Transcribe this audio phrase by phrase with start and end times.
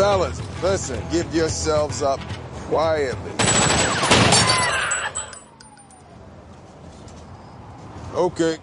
[0.00, 2.20] Fellas, listen, give yourselves up
[2.70, 3.32] quietly.
[8.14, 8.56] Okay.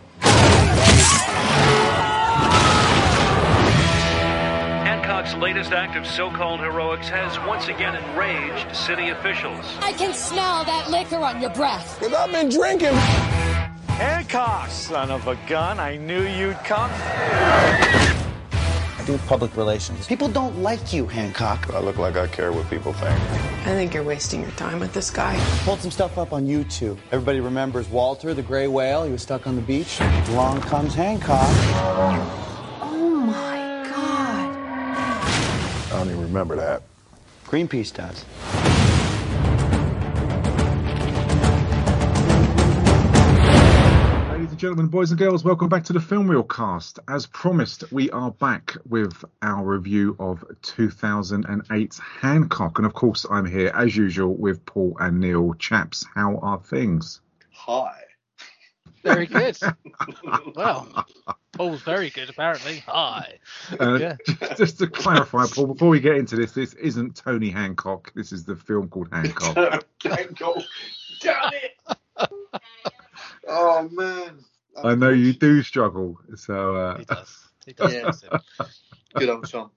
[4.81, 9.63] Hancock's latest act of so-called heroics has once again enraged city officials.
[9.81, 11.99] I can smell that liquor on your breath.
[11.99, 12.96] Cause I've been drinking.
[13.99, 15.79] Hancock, son of a gun.
[15.79, 16.90] I knew you'd come.
[19.08, 20.06] I do public relations.
[20.06, 21.74] People don't like you, Hancock.
[21.74, 23.18] I look like I care what people think.
[23.66, 25.40] I think you're wasting your time with this guy.
[25.64, 26.98] Pulled some stuff up on YouTube.
[27.14, 29.06] Everybody remembers Walter, the gray whale.
[29.06, 30.02] He was stuck on the beach.
[30.02, 31.40] Along comes Hancock.
[32.82, 34.58] Oh my god.
[35.86, 36.82] I don't even remember that.
[37.46, 38.26] Greenpeace does.
[44.58, 46.98] And gentlemen, boys and girls, welcome back to the Film Reel cast.
[47.08, 52.80] As promised, we are back with our review of 2008's Hancock.
[52.80, 55.54] And of course, I'm here as usual with Paul and Neil.
[55.60, 57.22] Chaps, how are things?
[57.52, 57.99] Hi.
[59.04, 59.60] Very good.
[60.55, 61.05] well,
[61.52, 62.80] Paul's very good, apparently.
[62.88, 63.38] Hi.
[63.80, 64.16] Uh, Yeah.
[64.58, 68.11] Just to clarify, Paul, before we get into this, this isn't Tony Hancock.
[68.16, 69.86] This is the film called Hancock.
[70.02, 70.66] Thank God.
[71.21, 71.97] Damn it.
[73.47, 74.39] Oh man.
[74.83, 76.19] I know you do struggle.
[76.35, 77.49] So, uh, He does.
[77.65, 78.23] He does.
[78.31, 78.37] Yeah.
[79.15, 79.71] Good old Tom.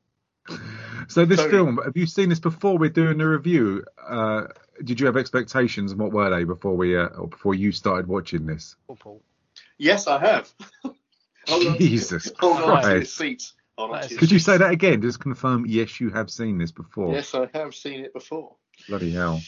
[1.09, 1.51] so this Tony.
[1.51, 3.85] film, have you seen this before we're doing the review?
[4.07, 4.49] Uh,
[4.85, 8.07] did you have expectations and what were they before we, uh, or before you started
[8.09, 8.77] watching this?
[8.87, 9.23] Paul, Paul.
[9.79, 10.53] Yes, I have.
[11.47, 11.79] Hold.
[11.79, 13.17] Jesus Hold on to your Christ.
[13.17, 13.55] seats.
[13.79, 15.01] Hold on That to is- your Could you say that again?
[15.01, 17.15] Just confirm, yes, you have seen this before.
[17.15, 18.57] Yes, I have seen it before.
[18.89, 19.41] Bloody hell.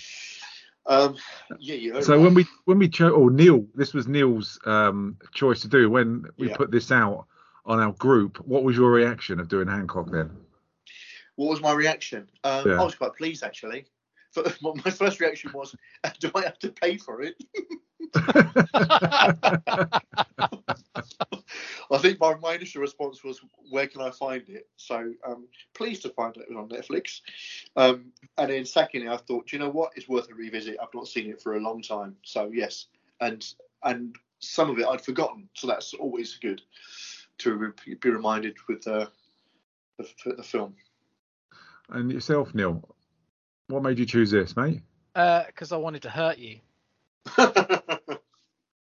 [0.86, 1.16] Um,
[1.58, 2.22] yeah, you So right.
[2.22, 5.88] when we when we chose, or Neil, this was Neil's um, choice to do.
[5.88, 6.56] When we Yeah.
[6.56, 7.26] put this out
[7.64, 10.30] on our group, what was your reaction of doing Hancock then?
[11.36, 12.28] What was my reaction?
[12.44, 12.80] Um, Yeah.
[12.80, 13.86] I was quite pleased actually.
[14.62, 15.74] My first reaction was,
[16.20, 17.34] "Do I have to pay for it?"
[21.90, 23.40] I think my, my initial response was,
[23.70, 27.20] "Where can I find it?" So um, pleased to find it on Netflix.
[27.76, 29.92] Um, and then secondly, I thought, "Do you know what?
[29.96, 30.76] It's worth a revisit.
[30.82, 32.86] I've not seen it for a long time." So yes,
[33.20, 33.46] and
[33.82, 36.62] and some of it I'd forgotten, so that's always good
[37.38, 39.06] to be reminded with uh,
[39.98, 40.74] the, the film.
[41.88, 42.91] and yourself, Neil,
[43.72, 44.82] what made you choose this, mate?
[45.14, 46.58] Because Uh, I wanted to hurt you.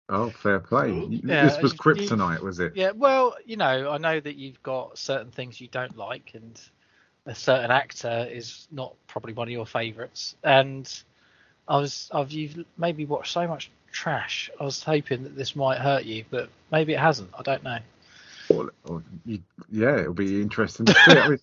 [0.07, 0.91] Oh, fair play.
[1.09, 2.73] Yeah, this was you- Kryptonite, was it?
[2.75, 6.61] Yeah, well, you know, I know that you've got certain things you don't like, and
[7.25, 10.35] a certain actor is not probably one of your favourites.
[10.43, 10.87] And
[11.67, 14.51] I was, I've you've maybe watched so much trash.
[14.59, 17.31] I was hoping that this might hurt you, but maybe it hasn't.
[17.37, 17.79] I don't know.
[18.49, 19.41] Or- or you-
[19.71, 21.17] yeah, it'll be interesting to see.
[21.17, 21.39] I mean,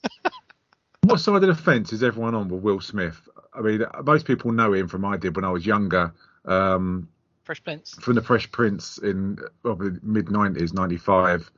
[1.02, 3.20] what side of the fence is everyone on with Will Smith?
[3.54, 6.12] I mean, most people know him from I did when I was younger.
[6.44, 7.08] Um,
[7.44, 7.94] Fresh Prince.
[7.94, 11.50] from the Fresh Prince in probably mid nineties, ninety five.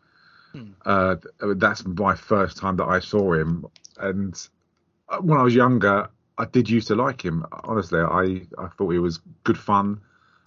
[0.53, 0.71] Hmm.
[0.85, 1.17] Uh,
[1.57, 3.67] that's my first time that I saw him,
[3.99, 4.35] and
[5.09, 7.45] uh, when I was younger, I did used to like him.
[7.65, 10.01] Honestly, I I thought he was good fun,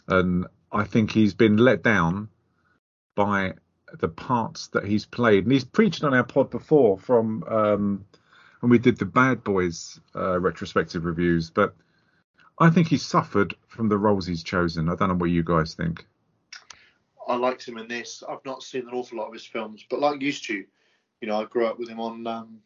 [0.08, 2.30] and I think he's been let down
[3.16, 3.54] by
[4.00, 5.44] the parts that he's played.
[5.44, 8.06] And he's preached on our pod before from um,
[8.60, 11.76] when we did the Bad Boys uh, retrospective reviews, but
[12.60, 14.90] I think he's suffered from the roles he's chosen.
[14.90, 16.06] I don't know what you guys think.
[17.28, 18.24] I liked him in this.
[18.28, 20.64] I've not seen an awful lot of his films, but like used to,
[21.22, 22.58] you know, I grew up with him on um,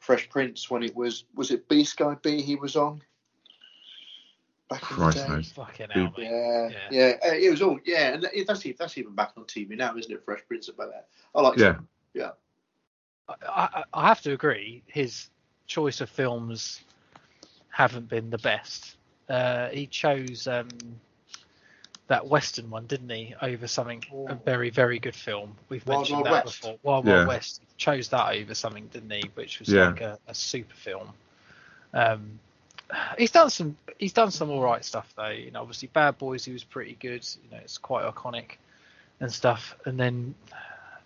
[0.00, 3.00] Fresh Prince when it was was it B Sky B he was on
[4.68, 5.34] back Christ in the day.
[5.36, 5.52] knows.
[5.52, 6.12] Fucking hell.
[6.18, 6.88] Yeah, Yeah.
[6.90, 9.96] yeah, uh, it was all yeah, and that- that's that's even back on TV now,
[9.96, 10.24] isn't it?
[10.24, 11.08] Fresh Prince about that.
[11.34, 11.78] I like Yeah.
[12.14, 12.30] yeah.
[13.28, 14.82] I, I, I have to agree.
[14.86, 15.28] His
[15.66, 16.80] choice of films
[17.70, 18.96] haven't been the best.
[19.28, 20.68] Uh, he chose um,
[22.08, 25.56] that Western one, didn't he, over something a very, very good film.
[25.68, 26.60] We've Wild mentioned Wild that West.
[26.62, 26.78] before.
[26.82, 27.14] Wild Yeah.
[27.16, 27.60] Wild West.
[27.60, 29.30] He chose that over something, didn't he?
[29.34, 29.88] Which was Yeah.
[29.88, 31.08] like a, a super film.
[31.92, 32.38] Um,
[33.18, 33.76] he's done some.
[33.98, 35.28] He's done some all right stuff though.
[35.30, 36.44] You know, obviously Bad Boys.
[36.44, 37.26] He was pretty good.
[37.44, 38.52] You know, it's quite iconic
[39.20, 39.74] and stuff.
[39.86, 40.34] And then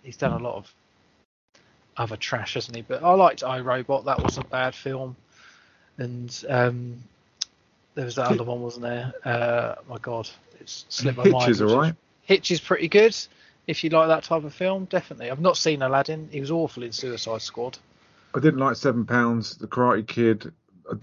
[0.03, 0.71] he's done a lot of
[1.97, 2.81] other trash, hasn't he?
[2.81, 4.05] But I liked iRobot.
[4.05, 5.15] That wasn't a bad film.
[5.97, 7.03] And um,
[7.95, 9.13] there was that other one, wasn't there?
[9.23, 10.29] Uh, my God,
[10.59, 11.45] it's slipped my mind.
[11.45, 11.95] Hitch is alright.
[12.23, 13.15] Hitch is pretty good.
[13.67, 15.29] If you like that type of film, definitely.
[15.29, 16.29] I've not seen Aladdin.
[16.31, 17.77] He was awful in Suicide Squad.
[18.33, 20.51] I didn't like Seven Pounds, The Karate Kid.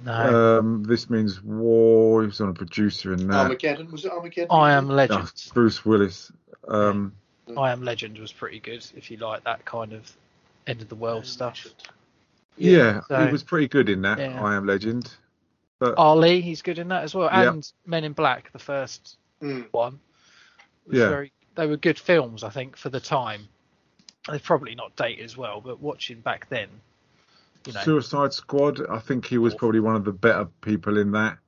[0.04, 0.58] No.
[0.58, 2.22] Um, this means war.
[2.22, 3.44] He was on a producer in that.
[3.44, 4.50] Armageddon was it Armageddon?
[4.50, 5.30] I Am Legend.
[5.54, 6.32] Bruce Willis.
[6.66, 7.12] Um,
[7.56, 8.84] I Am Legend was pretty good.
[8.96, 10.10] If you like that kind of
[10.68, 11.66] end of the world stuff.
[12.56, 14.18] Yeah, So- he was pretty good in that.
[14.18, 14.42] Yeah.
[14.42, 15.10] I Am Legend.
[15.78, 17.50] But Ali, he's good in that as well, Yeah.
[17.52, 19.68] and Men in Black, the first Mm.
[19.72, 20.00] one.
[20.90, 21.08] Yeah.
[21.10, 23.46] very, they were good films, I think, for the time.
[24.26, 26.68] They're probably not dated as well, but watching back then,
[27.66, 31.12] you know, Suicide Squad, I think he was probably one of the better people in
[31.12, 31.38] that.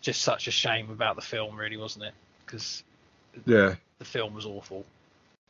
[0.00, 2.14] just such a shame about the film, really, wasn't it?
[2.44, 2.82] Because
[3.46, 3.76] Yeah.
[3.98, 4.84] the film was awful.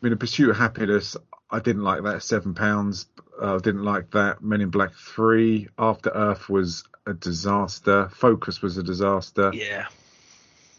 [0.03, 1.17] I mean, The Pursuit of Happiness,
[1.49, 2.25] I didn't like that.
[2.25, 3.07] Seven Pounds,
[3.41, 4.43] I didn't like that.
[4.43, 8.09] Men in Black 3, After Earth was a disaster.
[8.09, 9.53] Focus was a disaster.
[9.55, 9.87] Yeah.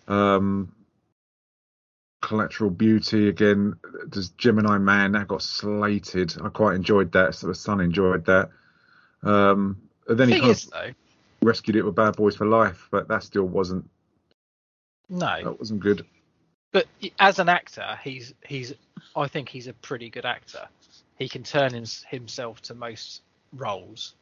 [0.09, 0.75] Um,
[2.21, 3.75] Collateral Beauty, again,
[4.09, 6.35] does Gemini Man, that got slated.
[6.43, 7.35] I quite enjoyed that.
[7.35, 8.49] So the son enjoyed that.
[9.21, 10.91] Um, then he kind is, of though,
[11.41, 13.89] rescued it with Bad Boys for Life, but that still wasn't
[15.07, 16.05] no, that wasn't good.
[16.73, 16.87] But
[17.19, 18.73] as an actor, he's he's.
[19.15, 20.67] I think he's a pretty good actor.
[21.17, 23.21] He can turn his, himself to most
[23.53, 24.15] roles.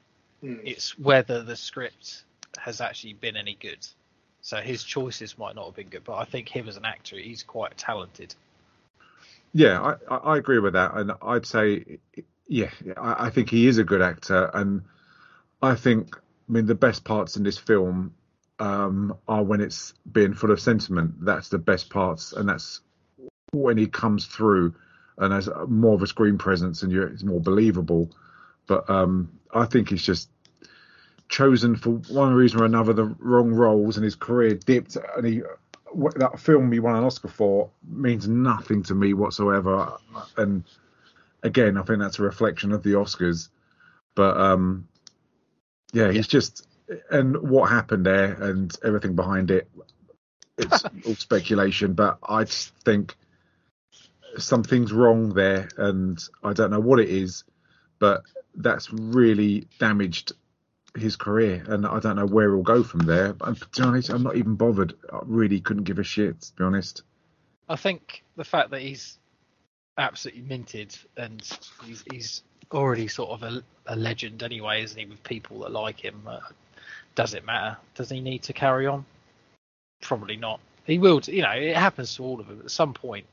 [0.43, 0.59] Mm.
[0.63, 2.23] It's whether the script
[2.59, 3.87] has actually been any good.
[4.41, 7.15] So his choices might not have been good, but I think him as an actor,
[7.15, 8.35] he's quite talented.
[9.53, 11.99] Yeah, I, I, I agree with that, and I'd say,
[12.47, 14.81] yeah, I, I think he is a good actor, and
[15.61, 18.13] I think, I mean, the best parts in this film
[18.61, 21.25] um, are when it's being full of sentiment.
[21.25, 22.81] That's the best parts, and that's
[23.51, 24.75] when he comes through
[25.17, 28.11] and has more of a screen presence, and you're, it's more believable.
[28.67, 30.29] But um, I think he's just
[31.27, 35.41] chosen for one reason or another the wrong roles, and his career dipped, and he
[36.15, 39.97] that film he won an Oscar for means nothing to me whatsoever.
[40.37, 40.63] And
[41.41, 43.49] again, I think that's a reflection of the Oscars.
[44.13, 44.87] But um,
[45.93, 46.67] yeah, he's just
[47.09, 49.69] and what happened there and everything behind it.
[50.57, 53.15] It's all speculation, but I just think
[54.37, 57.43] something's wrong there, and I don't know what it is,
[57.99, 58.23] but
[58.55, 60.33] that's really damaged
[60.97, 63.33] his career, and I don't know where he'll go from there.
[63.33, 64.93] But to be honest, I'm not even bothered.
[65.11, 67.03] I really couldn't give a shit, to be honest.
[67.69, 69.17] I think the fact that he's
[69.97, 71.41] absolutely minted and
[71.85, 75.05] he's he's already sort of a, a legend anyway, isn't he?
[75.05, 76.39] With people that like him, uh,
[77.15, 77.77] does it matter?
[77.95, 79.05] Does he need to carry on?
[80.01, 80.59] Probably not.
[80.85, 81.21] He will.
[81.25, 82.61] You know, it happens to all of them.
[82.63, 83.25] At some point,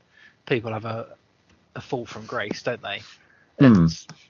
[0.45, 1.07] people have a
[1.75, 3.01] a fall from grace, don't they?
[3.59, 3.85] And hmm.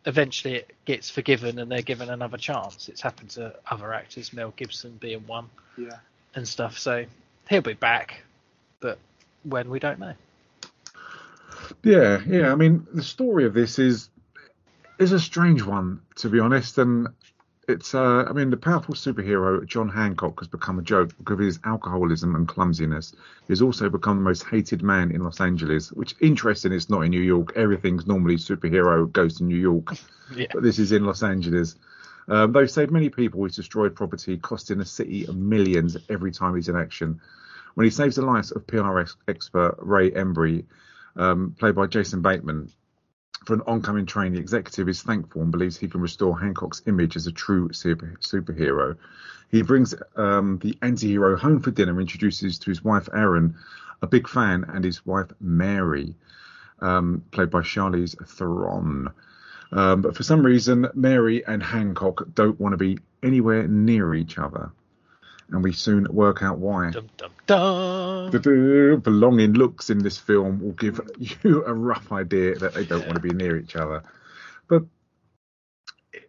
[0.05, 2.89] eventually, it gets forgiven, and they're given another chance.
[2.89, 5.97] It's happened to other actors, Mel Gibson being one, Yeah.
[6.35, 6.79] and stuff.
[6.79, 7.05] So
[7.47, 8.23] he'll be back,
[8.79, 8.97] but
[9.43, 10.13] when we don't know.
[11.83, 12.51] Yeah, yeah.
[12.51, 14.09] I mean, the story of this is
[14.97, 17.07] is a strange one, to be honest, and
[17.69, 17.93] it's.
[17.93, 21.59] Uh, I mean, the powerful superhero John Hancock has become a joke because of his
[21.63, 23.13] alcoholism and clumsiness.
[23.47, 26.71] He's also become the most hated man in Los Angeles, which interesting.
[26.73, 27.53] It's not in New York.
[27.55, 29.93] Everything's normally superhero goes to New York,
[30.35, 30.47] Yeah.
[30.53, 31.75] but this is in Los Angeles.
[32.27, 33.43] Um, they've saved many people.
[33.43, 37.21] He's destroyed property, costing the city millions every time he's in action.
[37.75, 40.65] When he saves the life of PR ex- expert Ray Embrey,
[41.15, 42.71] um, played by Jason Bateman,
[43.45, 47.15] for an oncoming train, the executive is thankful and believes he can restore Hancock's image
[47.15, 48.97] as a true super, superhero.
[49.49, 53.55] He brings um, the anti-hero home for dinner, introduces to his wife Aaron,
[54.01, 56.15] a big fan, and his wife Mary,
[56.81, 59.09] um, played by Charlize Theron.
[59.71, 64.37] Um, but for some reason, Mary and Hancock don't want to be anywhere near each
[64.37, 64.71] other.
[65.51, 66.91] And we soon work out why.
[66.91, 68.31] Dum dum dum.
[68.31, 70.99] The belonging looks in this film will give
[71.43, 74.03] you a rough idea that they don't want to be near each other.
[74.67, 74.83] But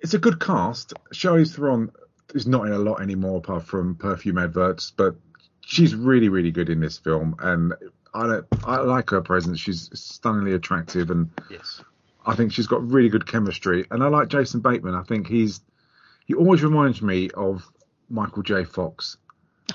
[0.01, 0.95] it's a good cast.
[1.13, 1.91] Charlize Theron
[2.35, 5.17] is not in a lot anymore apart from perfume adverts, but
[5.61, 7.75] she's really, really good in this film, and
[8.15, 9.61] I I like her presence.
[9.61, 11.83] She's stunningly attractive, and Yes.
[12.27, 13.87] I think she's got really good chemistry.
[13.91, 14.95] And I like Jason Bateman.
[14.95, 15.61] I think he's
[16.27, 17.67] he always reminds me of
[18.11, 18.65] Michael J.
[18.65, 19.17] Fox.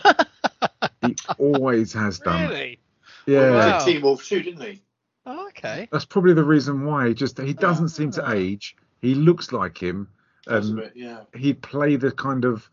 [1.02, 2.50] he always has done.
[2.50, 2.80] Really?
[3.26, 3.50] Yeah.
[3.50, 3.86] He Wow.
[3.86, 4.82] Teen Wolf too, didn't he?
[5.26, 5.88] Oh, okay.
[5.92, 7.08] That's probably the reason why.
[7.08, 8.34] He just he doesn't seem to oh.
[8.34, 8.76] age.
[9.02, 10.08] He looks like him,
[10.46, 11.20] That's um, a and bit, yeah.
[11.36, 12.70] he'd play the kind of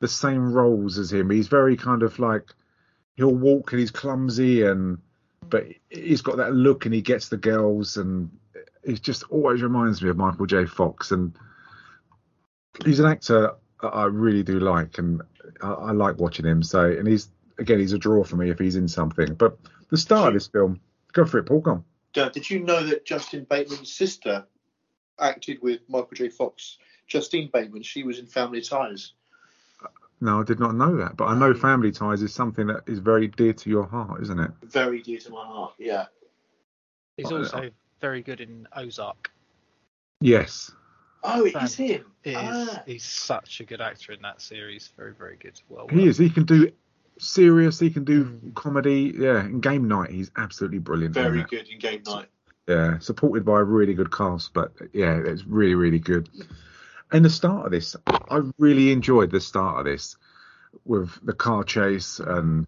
[0.00, 1.30] the same roles as him.
[1.30, 2.52] He's very kind of like
[3.16, 4.98] he'll walk and he's clumsy and
[5.48, 8.30] but he's got that look and he gets the girls and
[8.84, 10.66] he just always reminds me of Michael J.
[10.66, 11.36] Fox and
[12.84, 13.58] he's an actor that
[13.88, 15.22] I really do like and
[15.62, 16.62] I, I like watching him.
[16.62, 19.34] So and he's again he's a draw for me if he's in something.
[19.34, 19.58] But
[19.90, 20.80] the start of this film,
[21.12, 21.60] go for it, Paul.
[21.60, 21.84] Go on.
[22.16, 24.44] Uh, Did you know that Justin Bateman's sister
[25.18, 26.28] acted with Michael J.
[26.28, 26.78] Fox?
[27.06, 29.12] Justine Bateman, she was in Family Ties.
[30.20, 33.00] No, I did not know that, but I know family ties is something that is
[33.00, 34.52] very dear to your heart, isn't it?
[34.62, 35.74] Very dear to my heart.
[35.78, 36.04] Yeah.
[37.16, 37.70] He's Oh, also
[38.00, 39.32] very good in Ozark.
[40.20, 40.70] Yes.
[41.24, 42.04] Oh, it is him.
[42.24, 42.36] It is.
[42.36, 42.82] Ah.
[42.86, 44.92] He's such a good actor in that series.
[44.96, 45.60] Very, very good.
[45.68, 46.18] Well, He is.
[46.18, 46.72] He can do
[47.18, 47.78] serious.
[47.78, 49.14] He can do comedy.
[49.16, 51.14] Yeah, in game night, he's absolutely brilliant.
[51.14, 52.26] Very good in game night.
[52.68, 56.28] Yeah, supported by a really good cast, but yeah, it's really, really good.
[57.10, 60.16] And the start of this, I really enjoyed the start of this
[60.84, 62.66] with the car chase, and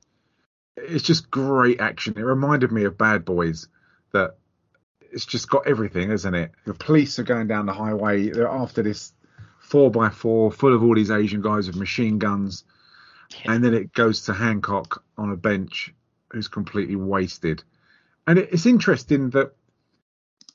[0.76, 2.14] it's just great action.
[2.16, 3.68] It reminded me of Bad Boys,
[4.12, 4.36] that
[5.14, 6.50] it's just got everything, isn't it?
[6.66, 8.30] The police are going down the highway.
[8.30, 9.12] They're after this
[9.60, 12.64] four by four full of all these Asian guys with machine guns,
[13.44, 15.94] and then it goes to Hancock on a bench,
[16.30, 17.62] who's completely wasted.
[18.26, 19.54] And it, it's interesting that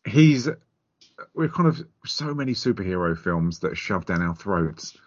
[0.05, 0.49] he's
[1.33, 4.97] we're kind of so many superhero films that are shoved down our throats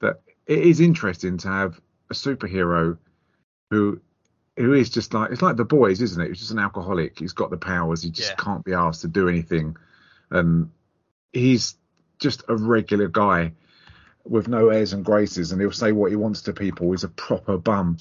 [0.00, 2.98] that it is interesting to have a superhero
[3.70, 4.00] who
[4.58, 6.28] who is just like it's like the boys, isn't it?
[6.28, 7.18] He's just an alcoholic.
[7.18, 8.02] He's got the powers.
[8.02, 8.36] He just Yeah.
[8.36, 9.76] can't be asked to do anything,
[10.30, 10.70] and
[11.32, 11.76] he's
[12.18, 13.52] just a regular guy
[14.24, 16.90] with no airs and graces, and he'll say what he wants to people.
[16.90, 17.98] He's a proper bum.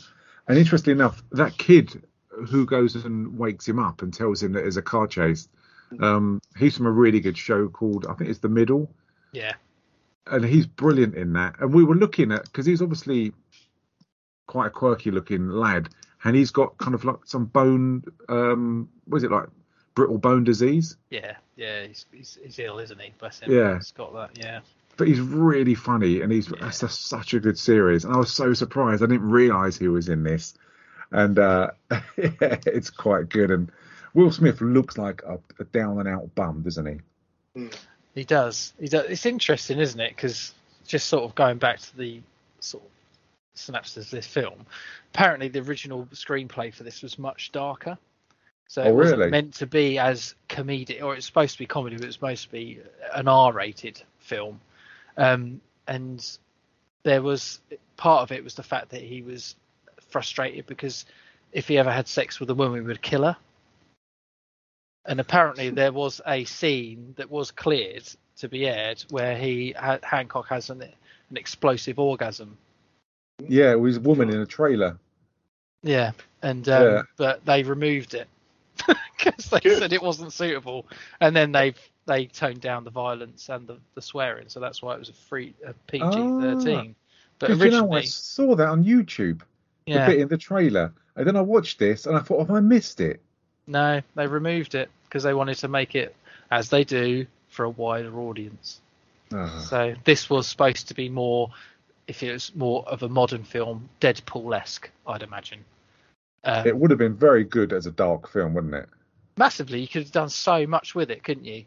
[0.48, 4.62] And interestingly enough, that kid who goes and wakes him up and tells him that
[4.62, 5.48] there's a car chase,
[6.00, 8.90] um, he's from a really good show called I think it's The Middle
[9.32, 9.54] yeah,
[10.26, 11.60] and he's brilliant in that.
[11.60, 13.34] And we were looking at because he's obviously
[14.48, 15.90] quite a quirky looking lad,
[16.28, 19.48] and he's got kind of like some bone, um, what is it like,
[19.96, 20.98] brittle bone disease?
[21.10, 21.86] yeah, yeah.
[21.88, 23.14] He's, he's, he's ill, isn't he?
[23.18, 23.50] Bless him.
[23.50, 23.76] Yeah.
[23.76, 24.38] He's got that.
[24.38, 24.60] Yeah.
[24.98, 28.04] But he's really funny, and he's that's just such a good series.
[28.04, 30.54] And I was so surprised; I didn't realise he was in this,
[31.12, 33.50] and uh, yeah, it's quite good.
[33.50, 33.72] And
[34.14, 37.02] Will Smith looks like a, a down and out bum, doesn't
[37.56, 37.70] he?
[38.16, 38.74] He does.
[38.80, 39.06] He does.
[39.08, 40.16] It's interesting, isn't it?
[40.16, 40.54] Because
[40.88, 42.22] just sort of going back to the
[42.60, 42.90] sort of
[43.58, 44.66] synopsis of this film,
[45.14, 47.98] apparently the original screenplay for this was much darker.
[48.68, 49.32] So Oh, it wasn't really?
[49.32, 52.52] meant to be as comedic, or it's supposed to be comedy, but it's supposed to
[52.52, 52.80] be
[53.16, 54.60] an R-rated film.
[55.16, 56.38] Um, and
[57.04, 57.60] there was
[57.96, 59.56] part of it was the fact that he was
[60.10, 61.06] frustrated because
[61.54, 63.38] if he ever had sex with a woman, he would kill her.
[65.06, 68.04] And apparently, there was a scene that was cleared
[68.40, 69.74] to be aired where he
[70.04, 72.58] Hancock has an, an explosive orgasm.
[73.48, 74.98] Yeah, it was a woman in a trailer.
[75.84, 77.02] Yeah, and um, Yeah.
[77.18, 78.28] but they removed it
[79.18, 79.78] because they Good.
[79.78, 80.86] said it wasn't suitable,
[81.22, 81.76] and then they
[82.06, 85.14] they toned down the violence and the, the swearing, so that's why it was a
[85.14, 86.96] free a PG thirteen.
[87.40, 89.42] But 'Cause you know, originally, I saw that on YouTube,
[89.86, 92.52] yeah, the bit in the trailer, and then I watched this, and I thought, have
[92.52, 93.22] I missed it?
[93.68, 96.16] no, they removed it because they wanted to make it
[96.50, 98.80] as they do for a wider audience.
[99.34, 99.60] Ah.
[99.60, 101.52] So this was supposed to be more,
[102.08, 105.64] if it was more of a modern film, Deadpool-esque, I'd imagine.
[106.44, 108.90] Um, It would have been very good as a dark film, wouldn't it?
[109.40, 111.64] massively, you could have done so much with it, couldn't you?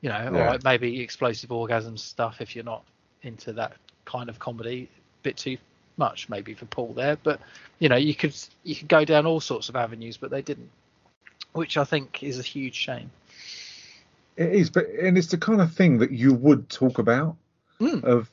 [0.00, 0.46] You know, Yeah.
[0.46, 2.82] right, maybe explosive orgasm stuff if you're not
[3.20, 3.76] into that
[4.06, 5.58] kind of comedy, a bit too
[5.98, 7.40] much maybe for Paul there, but
[7.78, 10.70] you know, you could you could go down all sorts of avenues, but they didn't,
[11.52, 13.10] which I think is a huge shame.
[14.38, 17.36] It is, but and it's the kind of thing that you would talk about
[17.80, 18.02] Mm.
[18.02, 18.30] of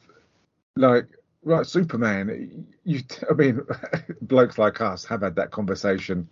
[0.77, 1.07] like
[1.43, 2.67] right Superman.
[2.83, 3.61] You, I mean,
[4.21, 6.27] blokes like us have had that conversation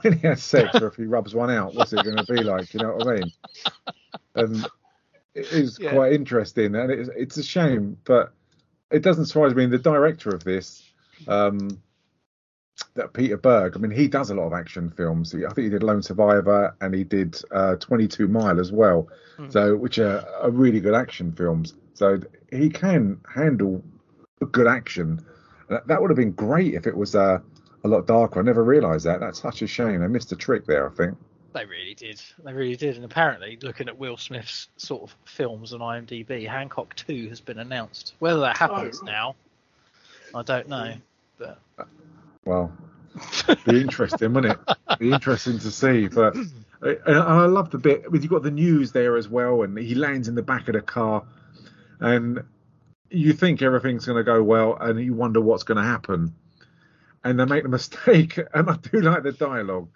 [0.00, 1.74] when he has sex or if he rubs one out.
[1.74, 2.74] What's it going to be like?
[2.74, 3.32] You know what I mean?
[4.34, 4.66] And
[5.34, 5.90] it is Yeah.
[5.90, 8.32] quite interesting, and it's it's a shame, but
[8.90, 9.66] it doesn't surprise me.
[9.66, 10.82] The director of this.
[11.26, 11.80] Um,
[12.94, 15.32] that Peter Berg, I mean, he does a lot of action films.
[15.32, 19.08] He- I think he did Lone Survivor and he did uh, 22 Mile as well.
[19.50, 21.74] So, which are, are really good action films.
[21.94, 22.20] So
[22.52, 23.82] he can handle
[24.46, 25.24] good action.
[25.68, 27.38] That, that would have been great if it was uh,
[27.84, 28.40] a lot darker.
[28.40, 29.20] I never realised that.
[29.20, 30.02] That's such a shame.
[30.02, 30.88] I missed a trick there.
[30.88, 31.16] I think.
[31.52, 32.20] They really did.
[32.44, 32.96] They really did.
[32.96, 37.58] And apparently, looking at Will Smith's sort of films on IMDb, Hancock 2 has been
[37.58, 38.14] announced.
[38.18, 39.36] Whether that happens Oh, now,
[40.34, 40.94] I don't know.
[41.38, 41.58] But
[42.44, 42.72] Well,
[43.64, 44.98] be interesting, wouldn't it?
[44.98, 46.08] Be interesting to see.
[46.08, 48.10] But and I love the bit.
[48.10, 50.74] With you've got the news there as well, and he lands in the back of
[50.74, 51.24] the car,
[52.00, 52.42] and
[53.10, 56.34] you think everything's going to go well, and you wonder what's going to happen,
[57.24, 58.38] and they make the mistake.
[58.54, 59.88] And I do like the dialogue.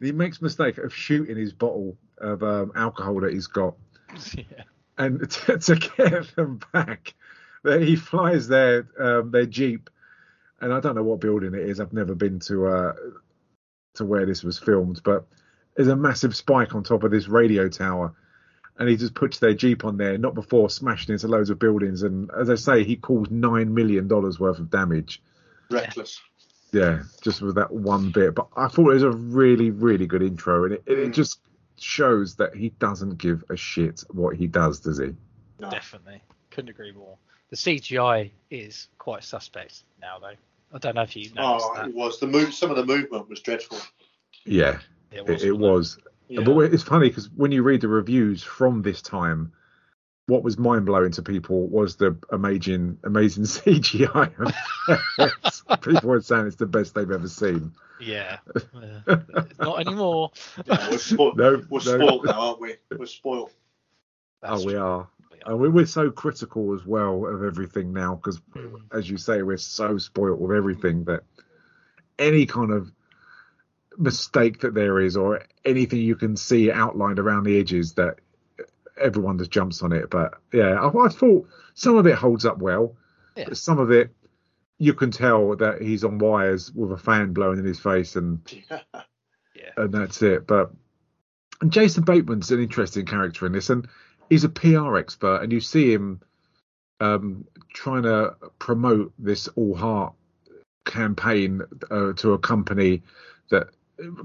[0.00, 3.74] He makes mistake of shooting his bottle of um, alcohol that he's got,
[4.34, 4.44] yeah.
[4.98, 7.14] and to, to get them back,
[7.64, 9.90] that he flies their um, their jeep,
[10.60, 11.80] and I don't know what building it is.
[11.80, 12.92] I've never been to uh,
[13.94, 15.26] to where this was filmed, but
[15.76, 18.14] there's a massive spike on top of this radio tower,
[18.80, 22.02] and he just puts their jeep on there, not before smashing into loads of buildings.
[22.02, 25.22] And as I say, he caused nine million dollars worth of damage.
[25.70, 26.18] Reckless.
[26.72, 28.34] Yeah, just with that one bit.
[28.34, 31.40] But I thought it was a really, really good intro, and it, it, it just
[31.78, 35.14] shows that he doesn't give a shit what he does, does he?
[35.58, 35.68] No.
[35.70, 37.16] Definitely, couldn't agree more.
[37.50, 40.34] The CGI is quite suspect now, though.
[40.72, 41.88] I don't know if you oh, noticed Oh, that.
[41.88, 42.54] it was the move.
[42.54, 43.78] Some of the movement was dreadful.
[44.46, 44.78] Yeah,
[45.10, 45.98] It it, was, it wasn't was.
[46.30, 46.42] Yeah.
[46.42, 49.52] But it's funny because when you read the reviews from this time,
[50.26, 54.30] what was mind blowing to people was the amazing, amazing CGI.
[55.82, 57.72] people were saying it's the best they've ever seen.
[58.00, 58.38] Yeah,
[58.80, 59.16] Yeah.
[59.58, 60.30] not anymore.
[60.66, 62.06] Yeah, we're, spo- No, we're no.
[62.06, 62.76] spoiled now, aren't we?
[62.96, 63.50] We're spoiled.
[64.40, 64.80] That's oh, we true.
[64.80, 65.08] are.
[65.32, 65.50] We are.
[65.52, 68.82] And we- we're so critical as well of everything now because, Mm.
[68.92, 71.24] as you say, we're so spoilt with everything that
[72.18, 72.90] any kind of
[74.00, 78.16] mistake that there is or anything you can see outlined around the edges that
[79.00, 80.10] everyone just jumps on it.
[80.10, 82.96] But yeah, I, I thought some of it holds up well.
[83.36, 83.52] Yeah.
[83.52, 84.10] Some of it,
[84.78, 88.40] you can tell that he's on wires with a fan blowing in his face and
[89.54, 89.70] Yeah.
[89.76, 90.46] and that's it.
[90.46, 90.70] But
[91.60, 93.86] and Jason Bateman's an interesting character in this, and
[94.30, 96.20] he's a PR expert, and you see him
[97.00, 100.14] um, trying to promote this All Heart
[100.86, 103.02] campaign uh, to a company
[103.50, 103.68] that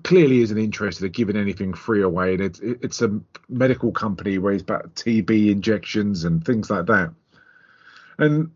[0.03, 4.53] clearly isn't interested in giving anything free away, and it's it's a medical company where
[4.53, 7.13] he's about TB injections and things like that,
[8.17, 8.51] and.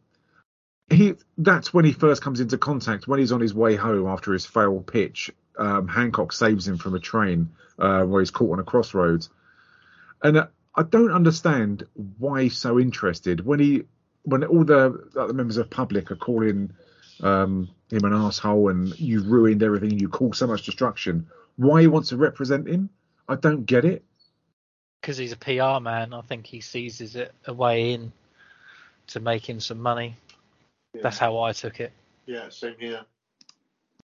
[0.92, 4.34] He that's when he first comes into contact when he's on his way home after
[4.34, 5.30] his failed pitch.
[5.56, 9.30] Um, Hancock saves him from a train uh, where he's caught on a crossroads,
[10.24, 11.84] and uh, I don't understand
[12.18, 13.46] why he's so interested.
[13.46, 13.84] When he
[14.24, 16.72] when all the other members of public are calling
[17.22, 21.28] um, him an asshole and you've ruined everything, you caused so much destruction.
[21.58, 22.90] Why he wants to represent him,
[23.28, 24.04] I don't get it.
[25.02, 28.12] because he's a PR man, I think he seizes it a way in
[29.08, 30.16] to make him some money.
[31.02, 31.92] That's how I took it.
[32.26, 33.02] Yeah, same here.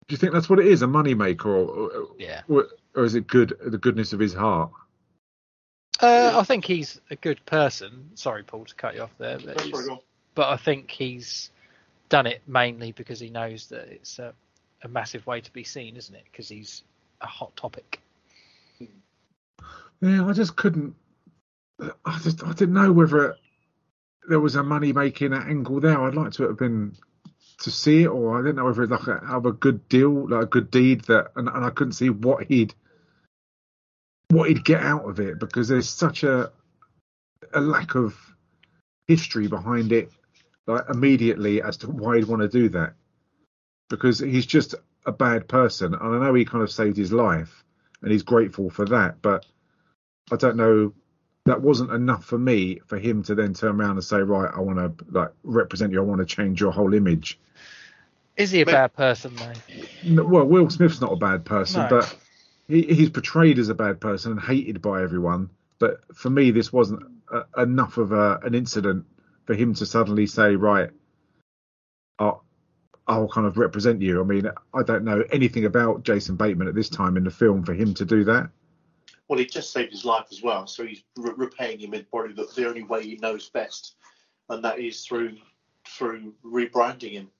[0.07, 2.41] Do you think that's what it is, a moneymaker, or, or, Yeah.
[2.47, 4.71] or, or is it good the goodness of his heart?
[6.01, 8.09] Uh, I think he's a good person.
[8.15, 10.03] Sorry, Paul, to cut you off there, but, That's he's- what I got.
[10.35, 11.51] but I think he's
[12.09, 14.33] done it mainly because he knows that it's a,
[14.83, 16.23] a massive way to be seen, isn't it?
[16.31, 16.83] Because he's
[17.21, 18.01] a hot topic.
[20.01, 20.95] Yeah, I just couldn't.
[22.05, 23.35] I just I didn't know whether
[24.27, 26.01] there was a money making angle there.
[26.01, 26.95] I'd like to have been
[27.61, 30.29] to see it, or I didn't know whether it's like a, have a good deal,
[30.29, 32.73] like a good deed that, and, and I couldn't see what he'd
[34.29, 36.51] what he'd get out of it because there's such a
[37.53, 38.15] a lack of
[39.07, 40.11] history behind it,
[40.69, 42.93] like immediately as to why he'd want to do that.
[43.89, 47.63] Because he's just a bad person, and I know he kind of saved his life,
[48.01, 49.45] and he's grateful for that, but
[50.31, 50.93] I don't know.
[51.45, 54.59] That wasn't enough for me for him to then turn around and say, "Right, I
[54.59, 55.99] want to like represent you.
[55.99, 57.39] I want to change your whole image."
[58.37, 60.23] Is he a But- bad person though?
[60.23, 61.89] Well, Will Smith's not a bad person, No.
[61.89, 62.15] but
[62.67, 65.49] he, he's portrayed as a bad person and hated by everyone.
[65.79, 69.05] But for me, this wasn't uh, enough of a, an incident
[69.49, 70.91] for him to suddenly say, "Right,
[72.19, 72.45] I'll,
[73.07, 76.75] I'll kind of represent you." I mean, I don't know anything about Jason Bateman at
[76.75, 78.51] this time in the film for him to do that.
[79.27, 82.33] Well, he just saved his life as well, so he's re- repaying him in probably
[82.33, 83.95] the, the only way he knows best,
[84.49, 85.35] and that is through
[85.87, 87.31] through rebranding him.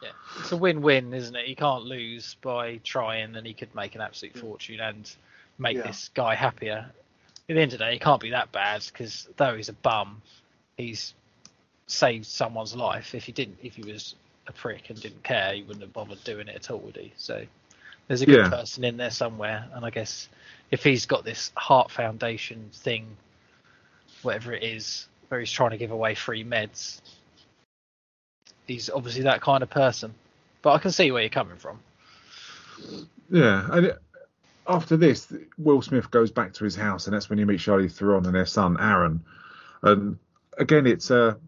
[0.00, 1.46] Yeah, it's a win-win, isn't it?
[1.46, 5.12] He can't lose by trying, and he could make an absolute fortune and
[5.58, 5.88] make Yeah.
[5.88, 6.92] this guy happier.
[7.48, 9.72] At the end of the day, he can't be that bad because though he's a
[9.74, 10.20] bum,
[10.76, 11.14] he's
[11.86, 13.14] saved someone's life.
[13.14, 14.16] If he didn't, if he was
[14.48, 17.12] a prick and didn't care, he wouldn't have bothered doing it at all, would he?
[17.16, 17.44] So
[18.08, 18.48] there's a good Yeah.
[18.48, 20.28] person in there somewhere, and I guess
[20.70, 23.16] if he's got this heart foundation thing,
[24.22, 27.00] whatever it is, where he's trying to give away free meds,
[28.66, 30.14] he's obviously that kind of person.
[30.62, 31.78] But I can see where you're coming from.
[33.30, 33.98] Yeah, and it,
[34.68, 37.96] after this, Will Smith goes back to his house, and that's when you meet Charlize
[37.96, 39.24] Theron and their son Aaron.
[39.82, 40.18] And
[40.58, 41.38] again, it's a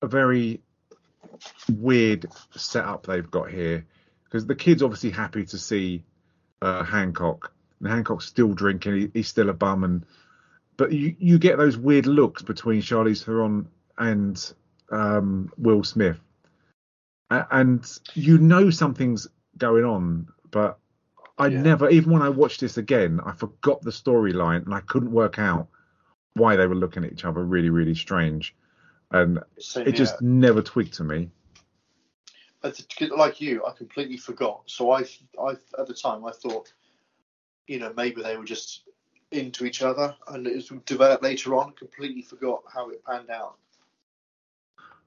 [0.00, 0.60] a very
[1.72, 2.26] weird
[2.56, 3.86] setup they've got here
[4.24, 6.04] because the kid's obviously happy to see
[6.62, 8.94] uh, Hancock, and Hancock's still drinking.
[8.94, 10.06] He, he's still a bum, and
[10.76, 14.52] but you you get those weird looks between Charlize Theron and
[14.90, 16.18] um, Will Smith,
[17.30, 19.26] A- and you know something's
[19.56, 20.78] going on, but
[21.38, 21.62] I Yeah.
[21.62, 25.38] never, even when I watched this again, I forgot the storyline and I couldn't work
[25.38, 25.68] out
[26.34, 28.54] why they were looking at each other really, really strange,
[29.10, 31.30] and Same it just never twigged to me.
[33.00, 34.62] Like you, I completely forgot.
[34.66, 35.04] So I,
[35.40, 36.72] I at the time I thought,
[37.66, 38.82] you know, maybe they were just
[39.30, 41.72] into each other, and it was developed later on.
[41.72, 43.56] Completely forgot how it panned out.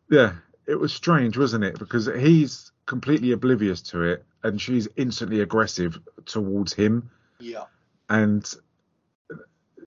[0.10, 0.34] Yeah,
[0.66, 1.78] it was strange, wasn't it?
[1.80, 7.10] Because he's completely oblivious to it, and she's instantly aggressive towards him.
[7.40, 7.66] Yeah,
[8.10, 8.50] and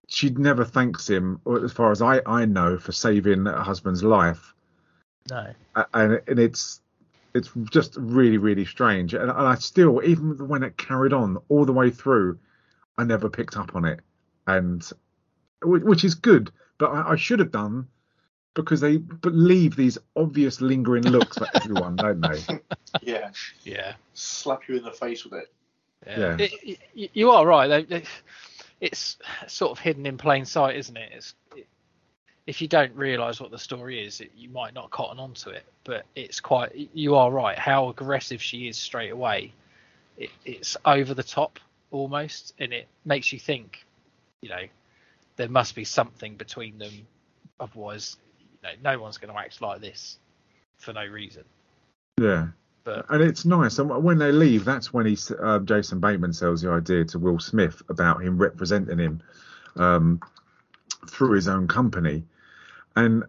[0.07, 4.55] she never thanks him, as far as I I know, for saving her husband's life.
[5.31, 5.53] No.
[5.93, 6.81] And and it's
[7.35, 11.65] it's just really really strange and, and i still even when it carried on all
[11.65, 12.39] the way through
[12.97, 14.01] i never picked up on it
[14.47, 14.91] and
[15.63, 17.89] which is good but i, I should have done
[18.55, 22.61] because they but leave these obvious lingering looks for everyone don't they
[23.03, 23.31] Yeah,
[23.65, 23.95] Yeah.
[24.15, 25.53] slap you in the face with it.
[26.07, 26.37] Yeah.
[26.39, 27.67] It- it- you are right.
[27.69, 28.05] They- they-
[28.81, 31.13] It's sort of hidden in plain sight, isn't it?
[31.15, 31.67] It's, it
[32.47, 35.65] if you don't realise what the story is, it, you might not cotton onto it.
[35.85, 36.73] But it's quite.
[36.93, 37.59] You are right.
[37.59, 39.53] How aggressive she is straight away.
[40.19, 41.59] It, it's over the top
[41.91, 43.87] almost, and it makes you think.
[44.43, 44.65] You know,
[45.37, 46.93] there must be something between them.
[47.59, 48.17] Otherwise,
[48.65, 50.19] know, no one's going to act like this
[50.79, 51.45] for no reason.
[52.21, 52.49] yeah.
[52.85, 56.61] But and it's nice and when they leave that's when he uh, jason bateman sells
[56.61, 59.23] the idea to will smith about him representing him
[59.77, 60.21] um,
[61.09, 62.25] through his own company.
[62.95, 63.25] And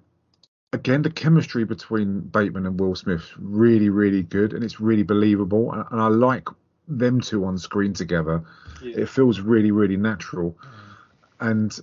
[0.73, 5.71] again the chemistry between bateman and will smith really really good and it's really believable
[5.71, 6.49] and, and i like
[6.89, 8.43] them two on screen together.
[8.83, 9.03] Yeah.
[9.03, 10.57] it feels really really natural.
[11.39, 11.73] And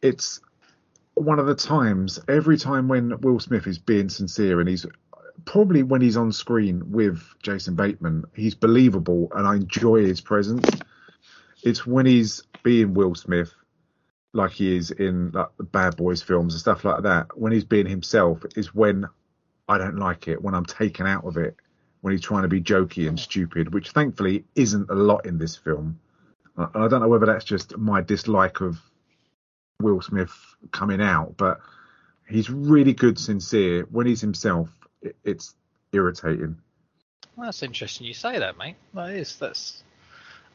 [0.00, 0.40] it's
[1.22, 4.86] one of the times every time when will smith is being sincere and he's
[5.44, 10.68] probably when he's on screen with jason bateman he's believable and i enjoy his presence.
[11.62, 13.52] It's when he's being will smith
[14.32, 17.36] like he is in like the bad boys films and stuff like that.
[17.36, 19.06] When he's being himself is when
[19.68, 21.56] i don't like it when i'm taken out of it
[22.00, 25.56] when he's trying to be jokey and stupid which thankfully isn't a lot in this
[25.56, 25.98] film.
[26.56, 28.80] I don't know whether that's just my dislike of
[29.80, 30.32] Will Smith
[30.72, 31.60] coming out, but
[32.28, 33.86] he's really good, sincere.
[33.90, 34.68] When he's himself,
[35.02, 35.54] it, it's
[35.92, 36.56] irritating.
[37.36, 38.74] Well, that's interesting you say that, mate.
[38.94, 39.84] That is that's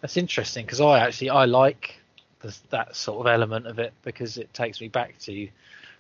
[0.02, 1.96] that's interesting because I actually I like
[2.42, 5.48] the, that sort of element of it because it takes me back to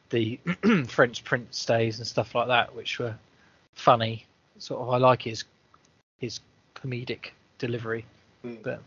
[0.09, 0.37] the
[0.87, 3.15] Fresh Prince days and stuff like that, which were
[3.75, 4.25] funny.
[4.59, 5.45] Sort of, I like his
[6.17, 6.41] his
[6.75, 8.05] comedic delivery,
[8.43, 8.61] Mm.
[8.61, 8.81] but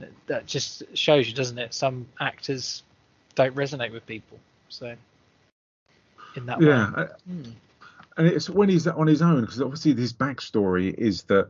[0.00, 1.72] that- that just shows you, doesn't it?
[1.72, 2.82] Some actors
[3.34, 4.38] don't resonate with people,
[4.68, 4.94] so
[6.34, 7.06] in that Yeah, way.
[7.26, 7.42] Hmm.
[8.16, 11.48] and it's when he's on his own because obviously his backstory is that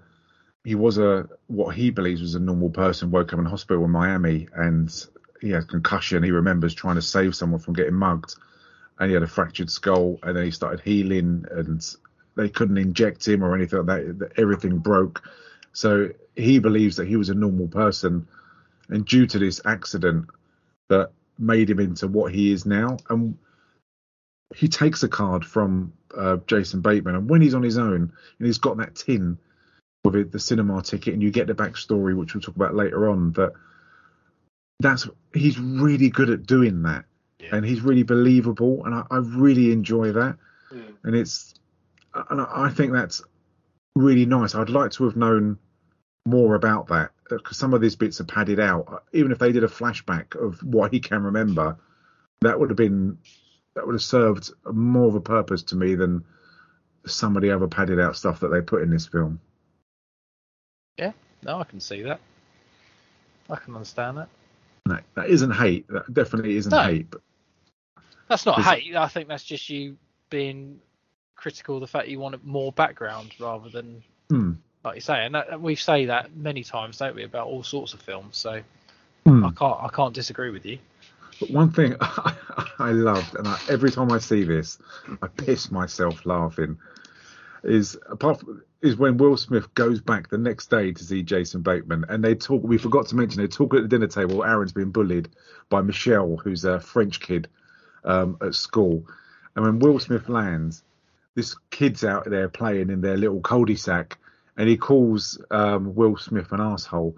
[0.65, 3.91] he was a what he believes was a normal person, woke up in hospital in
[3.91, 5.07] Miami, and
[5.41, 6.23] he had concussion.
[6.23, 8.35] He remembers trying to save someone from getting mugged,
[8.99, 11.85] and he had a fractured skull, and then he started healing, and
[12.37, 15.23] they couldn't inject him or anything like that Everything broke,
[15.73, 18.29] so he believes that he was a normal person,
[18.89, 20.27] and due to this accident
[20.89, 23.37] that made him into what he is now, and
[24.55, 28.47] he takes a card from uh, Jason Bateman, and when he's on his own and
[28.47, 29.39] he's got that tin
[30.05, 33.09] with it, the cinema ticket, and you get the backstory, which we'll talk about later
[33.09, 33.53] on, that
[34.81, 37.05] that's he's really good at doing that,
[37.53, 40.37] and he's really believable, and I, I really enjoy that,
[40.73, 40.95] Mm.
[41.03, 41.55] and it's
[42.31, 43.23] and I think that's
[43.97, 44.55] really nice.
[44.55, 45.59] I'd like to have known
[46.27, 49.05] more about that because some of these bits are padded out.
[49.13, 51.77] Even if they did a flashback of what he can remember,
[52.41, 53.19] that would have been
[53.75, 56.25] that would have served more of a purpose to me than
[57.07, 59.41] some of the other padded out stuff that they put in this film.
[60.99, 61.13] Yeah,
[61.45, 62.21] no, I can see that.
[63.49, 64.29] I can understand that.
[64.87, 65.87] No, that isn't hate.
[65.89, 66.83] That definitely isn't No.
[66.83, 67.11] hate.
[67.11, 67.21] But
[68.29, 68.95] That's not hate.
[68.97, 69.97] I think that's just you
[70.31, 70.81] being
[71.37, 74.53] critical of the fact you wanted more background rather than, Hmm.
[74.85, 77.95] Like you say, and that, we say that many times, don't we, about all sorts
[77.95, 78.37] of films.
[78.37, 78.63] So
[79.27, 79.45] Hmm.
[79.45, 80.79] I can't, I can't disagree with you.
[81.39, 84.79] But one thing I loved, and I, every time I see this,
[85.23, 86.79] I piss myself laughing.
[87.63, 91.61] Is apart from, is when Will Smith goes back the next day to see Jason
[91.61, 92.63] Bateman, and they talk.
[92.63, 94.43] We forgot to mention they talk at the dinner table.
[94.43, 95.29] Aaron's been bullied
[95.69, 97.49] by Michelle, who's a French kid
[98.05, 99.07] um, at school,
[99.55, 100.83] and when Will Smith lands,
[101.35, 104.17] this kid's out there playing in their little cul-de-sac,
[104.61, 107.17] and he calls um, Will Smith an asshole.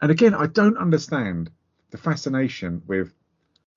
[0.00, 1.50] And again, I don't understand
[1.90, 3.12] the fascination with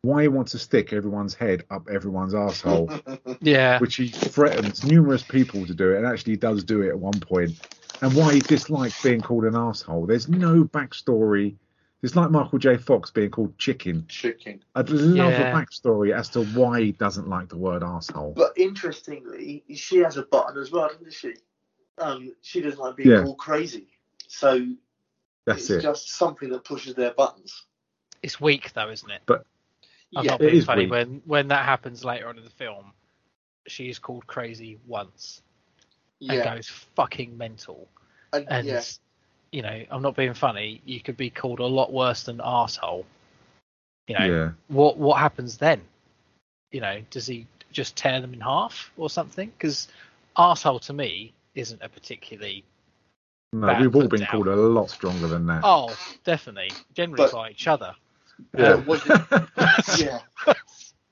[0.01, 2.89] why he wants to stick everyone's head up everyone's asshole,
[3.41, 6.97] Yeah, which he threatens numerous people to do it, and actually does do it at
[6.99, 7.59] one point.
[8.01, 10.05] And why he dislikes being called an asshole.
[10.05, 11.57] There's no backstory.
[12.01, 12.77] It's like Michael J.
[12.77, 14.05] Fox being called chicken.
[14.07, 14.63] Chicken.
[14.73, 15.51] I'd love Yeah.
[15.51, 18.35] a backstory as to why he doesn't like the word asshole.
[18.37, 21.33] But interestingly, she has a button as well, doesn't she?
[22.01, 23.21] Um, she doesn't like being Yeah.
[23.21, 23.87] called crazy.
[24.27, 24.55] So
[25.45, 25.81] That's it's it.
[25.81, 27.65] just something that pushes their buttons.
[28.23, 29.21] it's weak though, isn't it?
[29.25, 29.45] But
[30.15, 30.85] I'm yeah, not It being is funny.
[30.85, 30.91] weak.
[30.91, 32.93] When when that happens later on in the film,
[33.67, 35.41] she is called crazy once
[36.29, 37.87] and goes fucking mental.
[38.33, 38.81] and, And yeah,
[39.51, 40.81] you know, I'm not being funny.
[40.85, 43.05] You could be called a lot worse than asshole.
[44.07, 44.51] You know, Yeah.
[44.67, 45.81] what what happens then?
[46.71, 49.49] You know, does he just tear them in half or something?
[49.49, 49.87] Because
[50.37, 52.63] asshole to me isn't a particularly
[53.53, 54.29] No, Bad we've all been down.
[54.29, 55.61] called a lot stronger than that.
[55.63, 57.93] oh definitely generally But- by each other.
[58.57, 58.77] Yeah.
[58.77, 60.19] But it- yeah.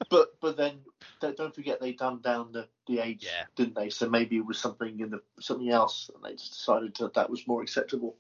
[0.10, 0.80] But but then
[1.22, 3.44] don't don't forget they dumbed down the, the age, Yeah.
[3.56, 3.90] didn't they?
[3.90, 7.30] So maybe it was something in the something else, and they just decided that that
[7.30, 8.16] was more acceptable.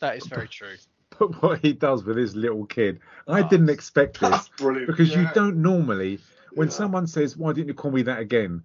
[0.00, 0.76] That is very true.
[1.18, 4.86] But what he does with his little kid, I Oh, didn't expect this That's brilliant.
[4.86, 6.20] because you don't normally.
[6.52, 6.72] When Yeah.
[6.74, 8.62] someone says, "Why didn't you call me that again?"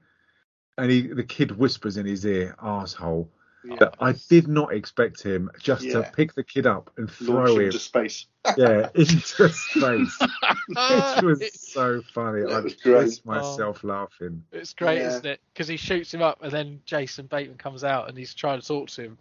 [0.77, 3.29] And he, the kid whispers in his ear, "Asshole,"
[3.67, 3.89] Yeah.
[3.99, 7.65] I did not expect him just to pick the kid up and throw him him,
[7.67, 8.27] into space.
[8.57, 10.17] yeah, into space.
[10.69, 12.41] it was so funny.
[12.41, 13.05] That I was great.
[13.05, 14.43] pissed myself laughing.
[14.51, 15.07] It's great, Yeah.
[15.07, 15.39] isn't it?
[15.51, 18.67] Because he shoots him up, and then Jason Bateman comes out, and he's trying to
[18.67, 19.17] talk to him,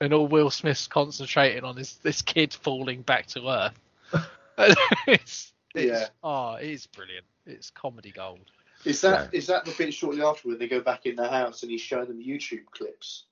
[0.00, 3.78] and all Will Smith's concentrating on is this kid falling back to earth.
[4.58, 4.76] it's,
[5.06, 6.06] it's, Yeah.
[6.22, 7.26] Oh, it is brilliant.
[7.46, 8.50] It's comedy gold.
[8.84, 11.62] Is that is that the bit shortly after when they go back in the house
[11.62, 13.24] and he's showing them YouTube clips?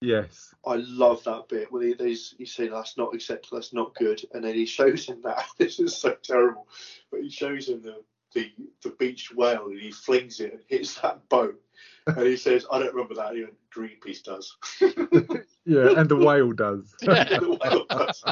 [0.00, 0.54] Yes.
[0.64, 4.22] I love that bit when he, he's, he's saying that's not acceptable, that's not good,
[4.32, 5.44] and then he shows him that.
[5.58, 6.68] This is so terrible,
[7.10, 8.02] but he shows him the
[8.34, 11.60] the, the beach whale and he flings it and hits that boat,
[12.06, 14.56] and he says, "I don't remember that." Even Greenpeace does.
[15.68, 16.94] Yeah, and the whale does.
[17.02, 18.24] The whale does.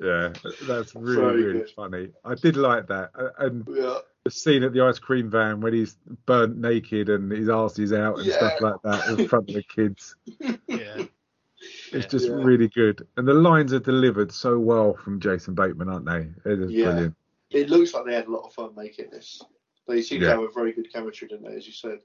[0.00, 0.32] Yeah,
[0.66, 1.70] that's really Very really good.
[1.70, 2.08] funny.
[2.24, 5.96] I did like that, and yeah, the scene at the ice cream van when he's
[6.26, 9.62] burnt naked and his arse is out and stuff like that in front of the
[9.62, 10.14] kids.
[10.68, 11.04] Yeah.
[11.92, 12.34] It's just Yeah.
[12.34, 16.50] really good, and the lines are delivered so well from Jason Bateman, aren't they?
[16.52, 16.84] It is Yeah.
[16.84, 17.16] brilliant.
[17.50, 19.42] it looks like they had a lot of fun making this.
[19.88, 20.34] They seem Yeah.
[20.34, 21.56] to have a very good chemistry, didn't they?
[21.56, 21.98] As you said.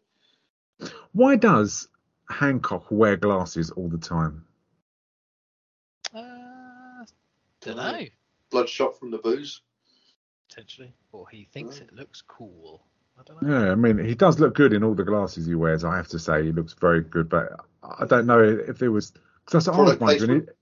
[1.12, 1.88] Why does
[2.30, 4.44] Hancock wear glasses all the time?
[6.16, 7.06] Uh,
[7.64, 8.06] don't know.
[8.52, 9.62] Bloodshot from the booze.
[10.50, 12.84] Potentially, or he thinks it looks cool.
[13.20, 13.66] I don't know.
[13.66, 15.84] Yeah, I mean, he does look good in all the glasses he wears.
[15.84, 17.30] I have to say, he looks very good.
[17.30, 17.54] But
[18.00, 19.12] I don't know if there was
[19.46, 20.48] because that's what I was Product wondering.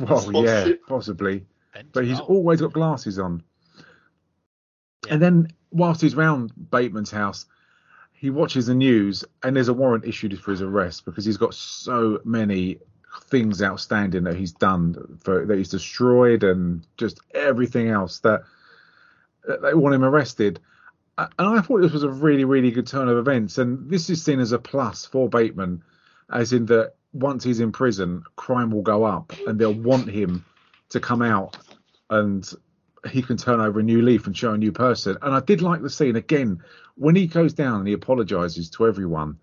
[0.00, 0.86] Well, yeah, Sponsorship.
[0.86, 1.46] possibly.
[1.72, 2.28] Bent But he's out.
[2.28, 3.42] always got glasses on.
[5.06, 5.14] Yeah.
[5.14, 7.46] And then whilst he's round Bateman's house,
[8.12, 11.54] he watches the news and there's a warrant issued for his arrest because he's got
[11.54, 12.78] so many
[13.24, 18.42] things outstanding that he's done for that he's destroyed and just everything else that,
[19.44, 20.60] that they want him arrested.
[21.18, 23.58] Uh, and I thought this was a really, really good turn of events.
[23.58, 25.82] And this is seen as a plus for Bateman,
[26.30, 30.44] as in that once he's in prison, crime will go up and they'll want him
[30.90, 31.56] to come out
[32.10, 32.48] and
[33.10, 35.16] he can turn over a new leaf and show a new person.
[35.22, 36.62] And I did like the scene again
[36.96, 39.38] when he goes down and he apologizes to everyone.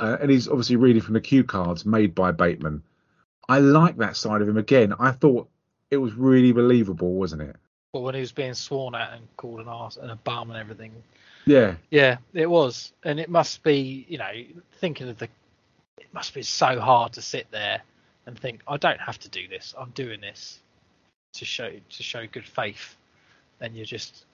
[0.00, 2.82] Uh, and he's obviously reading from the cue cards made by Bateman.
[3.48, 4.94] I like that side of him again.
[4.98, 5.48] I thought
[5.90, 7.56] it was really believable, wasn't it?
[7.92, 10.58] But when he was being sworn at and called an arse and a bum and
[10.58, 10.92] everything,
[11.46, 14.30] Yeah, Yeah, it was, and it must be, you know,
[14.80, 15.28] thinking of the,
[15.98, 17.82] it must be so hard to sit there
[18.26, 19.74] and think, I don't have to do this.
[19.76, 20.60] I'm doing this
[21.34, 22.96] to show to show good faith,
[23.60, 24.24] and you're just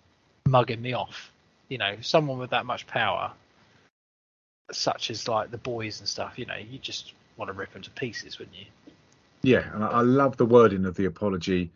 [0.46, 1.30] mugging me off.
[1.68, 3.32] You know, someone with that much power,
[4.72, 6.38] such as like the boys and stuff.
[6.38, 8.66] You know, you just want to rip them to pieces, wouldn't you?
[9.46, 9.72] yeah.
[9.72, 11.70] And I, love the wording of the apology.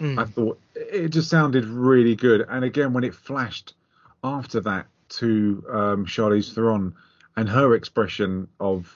[0.00, 0.18] Mm.
[0.18, 2.44] I thought it just sounded really good.
[2.48, 3.74] And again, when it flashed
[4.22, 6.94] after that to um, Charlize Theron
[7.36, 8.94] and her expression of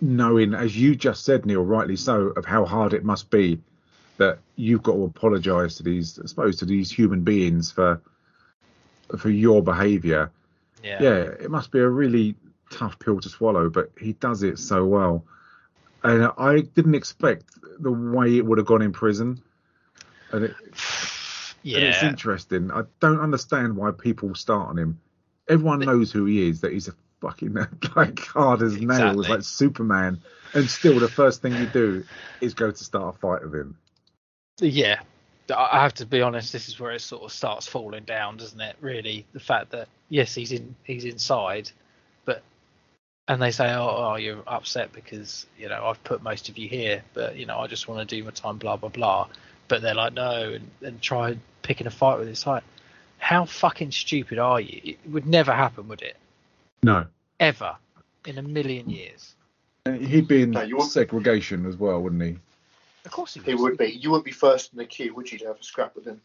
[0.00, 3.60] knowing, as you just said, Neil, rightly so, of how hard it must be
[4.16, 8.00] that you've got to apologise to these, I suppose, to these human beings for
[9.18, 10.30] for your behaviour.
[10.82, 11.02] Yeah.
[11.02, 12.36] Yeah, it must be a really
[12.70, 15.24] tough pill to swallow, but he does it so well.
[16.02, 17.44] And I didn't expect
[17.78, 19.42] the way it would have gone in prison.
[20.32, 20.54] And it,
[21.62, 21.78] Yeah.
[21.78, 22.70] and it's interesting.
[22.70, 25.00] I don't understand why people start on him.
[25.48, 27.54] Everyone knows who he is, that he's a fucking
[27.96, 30.20] like hard as nails, like Superman.
[30.54, 32.04] And still, the first thing you do
[32.40, 33.76] is go to start a fight with him.
[34.58, 35.00] Yeah,
[35.54, 36.52] I have to be honest.
[36.52, 38.76] This is where it sort of starts falling down, doesn't it?
[38.80, 41.70] Really, the fact that yes, he's in, he's inside,
[43.30, 46.68] and they say, oh, oh, you're upset because you know I've put most of you
[46.68, 49.28] here, but you know I just want to do my time, blah blah blah.
[49.68, 52.32] But they're like, no, and, and try picking a fight with it.
[52.32, 52.64] It's like,
[53.18, 54.80] how fucking stupid are you?
[54.82, 56.16] It would never happen, would it?
[56.82, 57.06] No.
[57.38, 57.76] Ever
[58.26, 59.36] in a million years.
[59.86, 62.36] Uh, he'd be in No, you segregation as well, wouldn't he?
[63.04, 63.46] Of course he would.
[63.46, 63.92] He would be.
[63.92, 66.20] You wouldn't be first in the queue, would you, to have a scrap with him?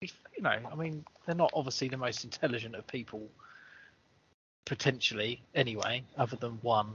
[0.00, 0.08] you
[0.40, 3.28] know, I mean, they're not obviously the most intelligent of people,
[4.66, 6.92] potentially, anyway, other than one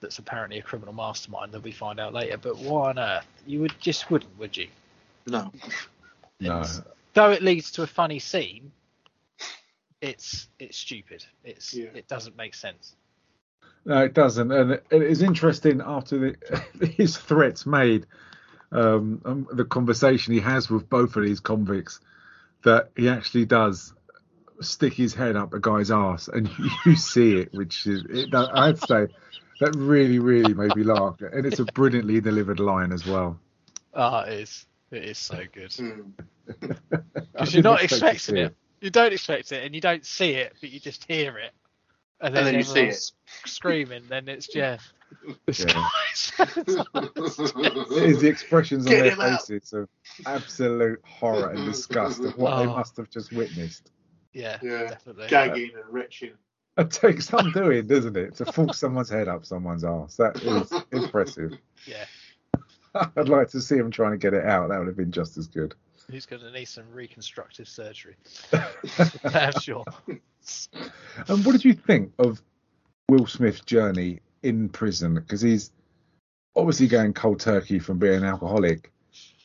[0.00, 2.36] that's apparently a criminal mastermind that we find out later.
[2.36, 3.26] But why on earth?
[3.46, 4.66] You would just wouldn't, would you?
[5.28, 5.52] No.
[6.40, 6.64] No.
[7.14, 8.72] Though it leads to a funny scene,
[10.00, 11.24] it's it's stupid.
[11.44, 11.90] It's Yeah.
[11.94, 12.96] it doesn't make sense.
[13.84, 18.06] No, it doesn't, and it it is interesting after the, his threats made,
[18.72, 22.00] um, um, the conversation he has with both of these convicts,
[22.64, 23.92] that he actually does
[24.62, 26.50] stick his head up a guy's ass, and
[26.86, 29.06] you see it, which is, it, that, I'd say,
[29.60, 33.38] that really, really made me laugh, and it's a brilliantly delivered line as well.
[33.94, 34.66] Ah, it is.
[34.90, 36.12] It is so good Mm.
[36.60, 38.56] Because you're didn't not expect to expecting see it.
[38.80, 41.52] You don't expect it, and you don't see it, but you just hear it,
[42.20, 43.10] and then, then you see it.
[43.46, 44.02] screaming.
[44.08, 44.78] Then it's yeah.
[45.46, 45.88] This Yeah.
[46.94, 49.46] It is the expressions on Get their him out.
[49.46, 49.88] faces of
[50.26, 52.74] absolute horror and disgust of what they Oh.
[52.76, 53.90] must have just witnessed.
[54.32, 54.88] Yeah, Yeah.
[54.88, 55.28] definitely.
[55.28, 56.32] Gagging and retching.
[56.78, 60.16] It takes some doing, doesn't it, to force someone's head up someone's ass.
[60.16, 60.72] That is
[61.04, 61.52] impressive.
[61.86, 62.06] Yeah,
[63.16, 64.68] I'd like to see him trying to get it out.
[64.70, 65.74] That would have been just as good.
[66.10, 68.16] he's going to need some reconstructive surgery.
[69.30, 69.84] Damn sure.
[71.28, 72.40] And what did you think of
[73.08, 75.14] Will Smith's journey in prison?
[75.14, 75.72] Because he's
[76.56, 78.90] obviously going cold turkey from being an alcoholic,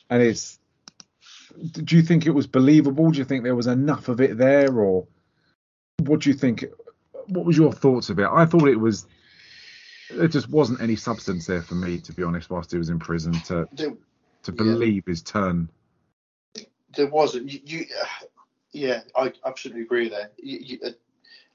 [0.09, 0.59] and it's.
[1.57, 3.09] Do you think it was believable?
[3.09, 5.07] Do you think there was enough of it there, or
[6.03, 6.65] what do you think?
[7.27, 8.27] What was your thoughts of it?
[8.31, 9.07] I thought it was.
[10.09, 12.99] There just wasn't any substance there for me, to be honest, whilst he was in
[12.99, 13.93] prison to There,
[14.43, 15.69] to believe his turn.
[16.95, 17.51] there wasn't.
[17.51, 18.25] You, you uh,
[18.71, 20.31] yeah, I absolutely agree there.
[20.37, 20.91] You, you, uh,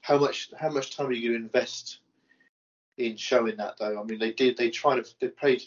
[0.01, 1.99] how much how much time are you going to invest
[2.97, 3.99] in showing that though?
[3.99, 4.57] I mean, they did.
[4.57, 5.13] They tried to.
[5.21, 5.63] They paid.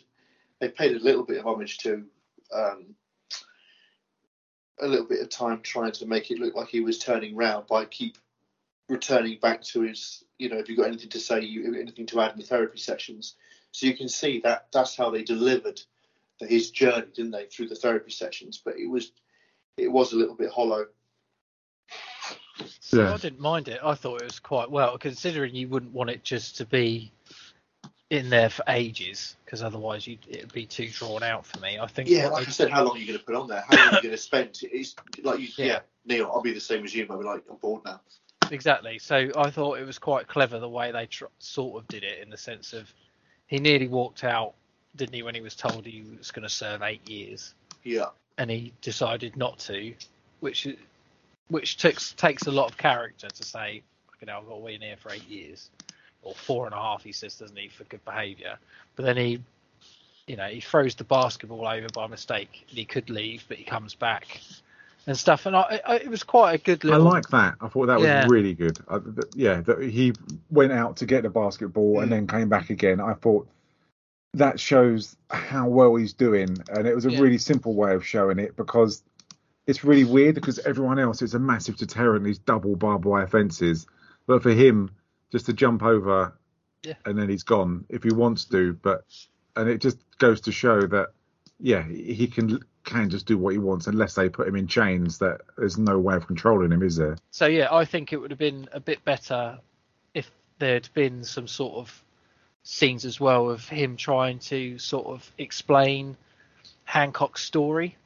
[0.60, 2.04] They paid a little bit of homage to.
[2.54, 2.94] Um,
[4.80, 7.66] a little bit of time trying to make it look like he was turning round
[7.66, 8.18] by keep
[8.88, 10.24] returning back to his.
[10.38, 12.78] You know, if you've got anything to say, you anything to add in the therapy
[12.78, 13.36] sessions.
[13.72, 15.80] So you can see that that's how they delivered
[16.40, 18.60] his journey, didn't they, through the therapy sessions?
[18.62, 19.12] But it was
[19.76, 20.86] it was a little bit hollow.
[23.14, 23.80] I didn't mind it.
[23.82, 27.12] I thought it was quite well, considering you wouldn't want it just to be
[28.10, 31.78] in there for ages, because otherwise you'd, it'd be too drawn out for me.
[31.78, 32.08] I think.
[32.08, 33.64] Yeah, like I said, how long are you going to put on there?
[33.68, 34.58] How long are you going to spend?
[34.62, 35.66] It's like you, yeah.
[35.66, 35.78] Yeah.
[36.04, 37.06] Neil, I'll be the same as you.
[37.10, 38.00] I'll be like, I'm bored now.
[38.50, 38.98] Exactly.
[39.00, 42.22] So I thought it was quite clever the way they tr- sort of did it,
[42.22, 42.92] in the sense of
[43.48, 44.54] he nearly walked out,
[44.94, 48.06] didn't he, when he was told he was going to serve eight years, Yeah,
[48.38, 49.94] and he decided not to,
[50.40, 50.68] which
[51.48, 53.82] which takes takes a lot of character to say,
[54.20, 55.70] you know, I've got to wait in here for eight years,
[56.26, 58.58] or four and a half, he says, doesn't he, for good behaviour.
[58.96, 59.42] But then he,
[60.26, 63.64] you know, he throws the basketball over by mistake, and he could leave, but he
[63.64, 64.40] comes back
[65.06, 65.46] and stuff.
[65.46, 67.54] And I, I it was quite a good I like that.
[67.60, 68.26] I thought that was Yeah.
[68.28, 68.78] really good.
[68.88, 70.12] I, th- yeah, that he
[70.50, 73.00] went out to get the basketball and then came back again.
[73.00, 73.48] I thought
[74.34, 77.20] that shows how well he's doing, and it was a Yeah.
[77.20, 79.02] really simple way of showing it because
[79.66, 83.86] it's really weird because everyone else is a massive deterrent these double barbed wire fences,
[84.26, 84.90] but for him
[85.32, 86.36] just to jump over
[86.82, 86.94] Yeah.
[87.04, 88.74] and then he's gone if he wants to.
[88.74, 89.04] But
[89.54, 91.08] and it just goes to show that
[91.58, 95.18] yeah he can can just do what he wants unless they put him in chains.
[95.18, 97.16] That there's no way of controlling him, is there?
[97.30, 99.58] So yeah, I think it would have been a bit better
[100.14, 102.02] if there'd been some sort of
[102.62, 106.16] scenes as well of him trying to sort of explain
[106.84, 107.96] Hancock's story.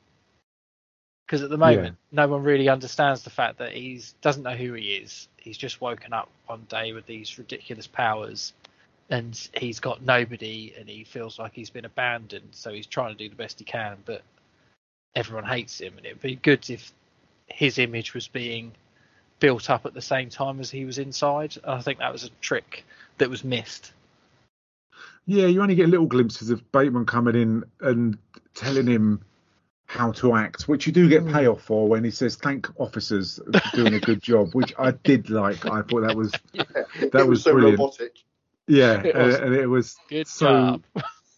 [1.27, 4.73] Because at the moment, no one really understands the fact that he's doesn't know who
[4.73, 5.29] he is.
[5.41, 8.53] He's just woken up one day with these ridiculous powers,
[9.09, 12.49] and he's got nobody, and he feels like he's been abandoned.
[12.53, 14.23] So he's trying to do the best he can, but
[15.15, 15.95] everyone hates him.
[15.97, 16.93] And it'd be good if
[17.47, 18.73] his image was being
[19.41, 21.57] built up at the same time as he was inside.
[21.65, 22.85] And I think that was a trick
[23.19, 23.93] that was missed.
[25.27, 28.19] Yeah, you only get little glimpses of Bateman coming in and
[28.55, 29.23] telling him
[29.91, 31.33] how to act, which you do get Hmm.
[31.33, 35.31] payoff for when he says thank officers for doing a good job, which I did
[35.31, 35.67] like.
[35.67, 37.79] I thought that was it was was so brilliant.
[37.79, 38.17] robotic.
[38.69, 39.35] yeah, It was.
[39.35, 40.83] and it was Good so job.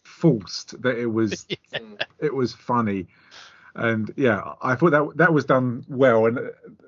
[0.05, 1.99] forced that it was Mm.
[2.20, 3.07] it was funny,
[3.74, 6.39] and yeah, I thought that that was done well, and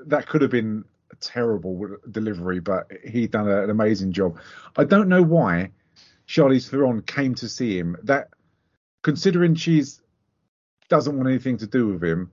[0.07, 4.37] that could have been a terrible delivery, but he done a- an amazing job.
[4.77, 5.71] I don't know why
[6.29, 7.97] Charlize Theron came to see him.
[8.03, 8.29] That
[9.03, 10.03] considering she's
[10.89, 12.31] doesn't want anything to do with him,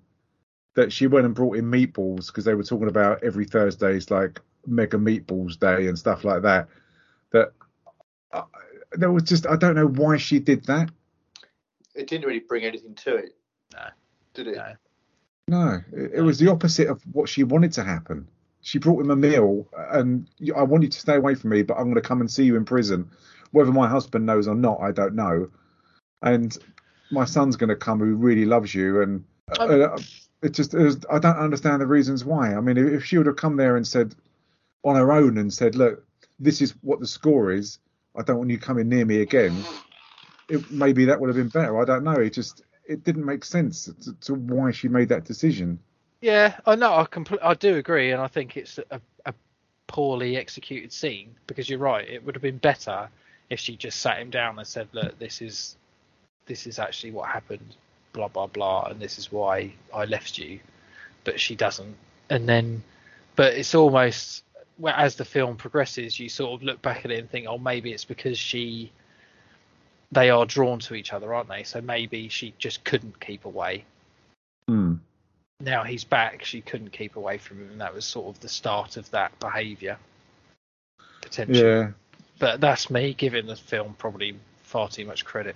[0.75, 4.39] that she went and brought him meatballs because they were talking about every Thursday's like
[4.65, 6.67] mega meatballs day and stuff like that.
[7.31, 7.53] That
[8.31, 8.43] uh,
[8.93, 10.89] there was just I don't know why she did that.
[11.95, 13.35] It didn't really bring anything to it.
[13.73, 13.87] No.
[14.33, 14.55] Did it?
[14.55, 14.73] No.
[15.47, 18.27] No, it, it was the opposite of what she wanted to happen.
[18.61, 21.77] She brought him a meal, and I want you to stay away from me, but
[21.77, 23.09] I'm going to come and see you in prison.
[23.51, 25.49] Whether my husband knows or not, I don't know.
[26.21, 26.55] And
[27.11, 29.23] my son's going to come, who really loves you, and
[29.59, 29.99] Uh,
[30.41, 32.55] it just it was, I don't understand the reasons why.
[32.55, 34.15] I mean, if, if she would have come there and said
[34.83, 36.05] on her own and said, "Look,
[36.39, 37.79] this is what the score is.
[38.15, 39.65] I don't want you coming near me again."
[40.49, 41.79] It, maybe that would have been better.
[41.81, 42.19] I don't know.
[42.19, 45.79] It just it didn't make sense to, to why she made that decision.
[46.21, 46.93] Yeah, I know.
[46.93, 49.33] I compl- I do agree, and I think it's a, a
[49.87, 52.07] poorly executed scene because you're right.
[52.07, 53.09] It would have been better
[53.49, 55.75] if she just sat him down and said, "Look, this is
[56.51, 57.75] this is actually what happened,
[58.11, 60.59] blah blah blah, and this is why I left you."
[61.23, 61.95] But she doesn't,
[62.29, 62.83] and then,
[63.37, 64.43] but it's almost
[64.77, 67.57] well, as the film progresses, you sort of look back at it and think, "Oh,
[67.57, 68.91] maybe it's because she."
[70.11, 71.63] They are drawn to each other, aren't they?
[71.63, 73.85] So maybe she just couldn't keep away.
[74.67, 74.95] Hmm.
[75.61, 78.49] Now he's back, she couldn't keep away from him, and that was sort of the
[78.49, 79.97] start of that behaviour.
[81.21, 81.61] Potentially.
[81.61, 81.91] Yeah,
[82.39, 85.55] But that's me giving the film probably far too much credit.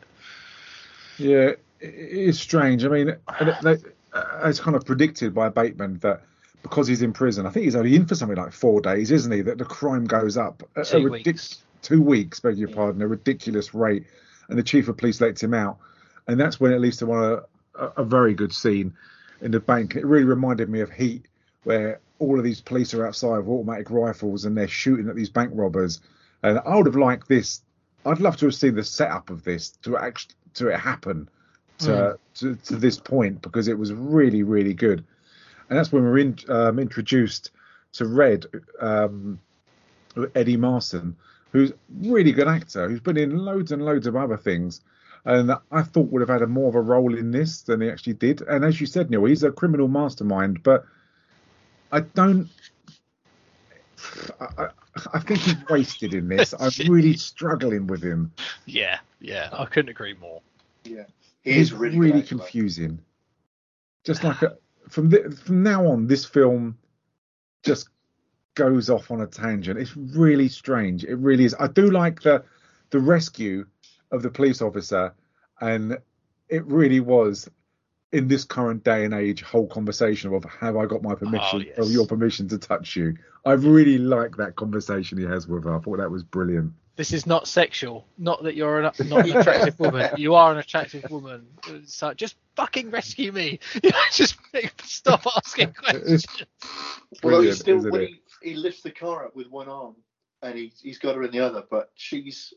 [1.18, 2.84] Yeah, it's strange.
[2.86, 3.76] I mean, uh,
[4.46, 6.22] it's kind of predicted by Bateman that
[6.62, 9.32] because he's in prison, I think he's only in for something like four days, isn't
[9.32, 9.42] he?
[9.42, 11.60] That the crime goes up Two a ridic- weeks.
[11.82, 14.06] two weeks, beg your pardon, a ridiculous rate,
[14.50, 15.78] and the chief of police lets him out,
[16.28, 18.94] and that's when it leads to one a, a, a very good scene
[19.42, 19.96] in the bank.
[19.96, 21.26] It really reminded me of Heat,
[21.66, 25.30] where all of these police are outside with automatic rifles and they're shooting at these
[25.30, 26.00] bank robbers.
[26.42, 27.62] And I would have liked this.
[28.06, 31.30] I'd love to have seen the setup of this to actually to it happen
[31.78, 35.04] to, to to this point because it was really really good.
[35.70, 37.52] And that's when we're in, um, introduced
[37.94, 38.46] to Red,
[38.80, 39.40] um,
[40.36, 41.16] Eddie Marsan,
[41.52, 44.82] who's really good actor, who's been in loads and loads of other things,
[45.26, 47.90] and I thought would have had a more of a role in this than he
[47.90, 48.42] actually did.
[48.42, 50.86] And as you said, Neil, he's a criminal mastermind, but
[51.92, 52.48] I don't.
[54.40, 56.54] I, I, I think he's wasted in this.
[56.58, 58.32] I'm really struggling with him.
[58.66, 60.42] Yeah, yeah, I couldn't agree more.
[60.84, 61.06] Yeah,
[61.44, 63.00] he He's is really, really good actor, confusing.
[64.04, 64.58] Just like a,
[64.90, 66.78] from the, from now on, this film
[67.64, 67.90] just
[68.56, 69.80] goes off on a tangent.
[69.80, 71.04] It's really strange.
[71.04, 71.56] It really is.
[71.60, 72.44] I do like the
[72.92, 73.66] the rescue
[74.12, 75.14] of the police officer,
[75.60, 75.98] and
[76.50, 77.50] it really was
[78.16, 81.60] in this current day and age whole conversation of have I got my oh, permission
[81.60, 81.78] Oh, yes.
[81.78, 83.18] or your permission to touch you.
[83.46, 85.76] I really like that conversation he has with her.
[85.76, 86.72] I thought that was brilliant.
[86.96, 88.08] This is not sexual.
[88.18, 90.12] Not that you're an, not an attractive woman.
[90.18, 91.46] You are an attractive woman.
[91.88, 93.60] So just fucking rescue me.
[94.14, 94.38] Just
[94.84, 96.26] stop asking questions.
[96.32, 96.48] Although
[97.12, 99.98] he Brilliant, still when he, he lifts the car up with one arm
[100.42, 102.54] and he he's got her in the other, but she's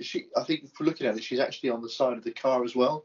[0.00, 2.64] she I think for looking at it, she's actually on the side of the car
[2.64, 3.04] as well.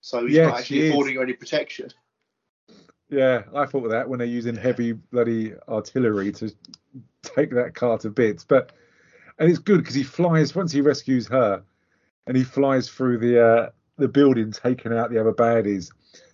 [0.00, 0.90] So he's Yes, not actually is.
[0.90, 1.90] affording her any protection.
[3.08, 6.54] Yeah, I thought of that when they're using heavy bloody artillery to
[7.22, 8.44] take that car to bits.
[8.44, 8.72] But
[9.38, 11.62] and it's good because he flies once he rescues her,
[12.26, 15.90] and he flies through the uh, the building, taking out the other baddies,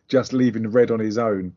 [0.09, 1.55] just leaving Red on his own.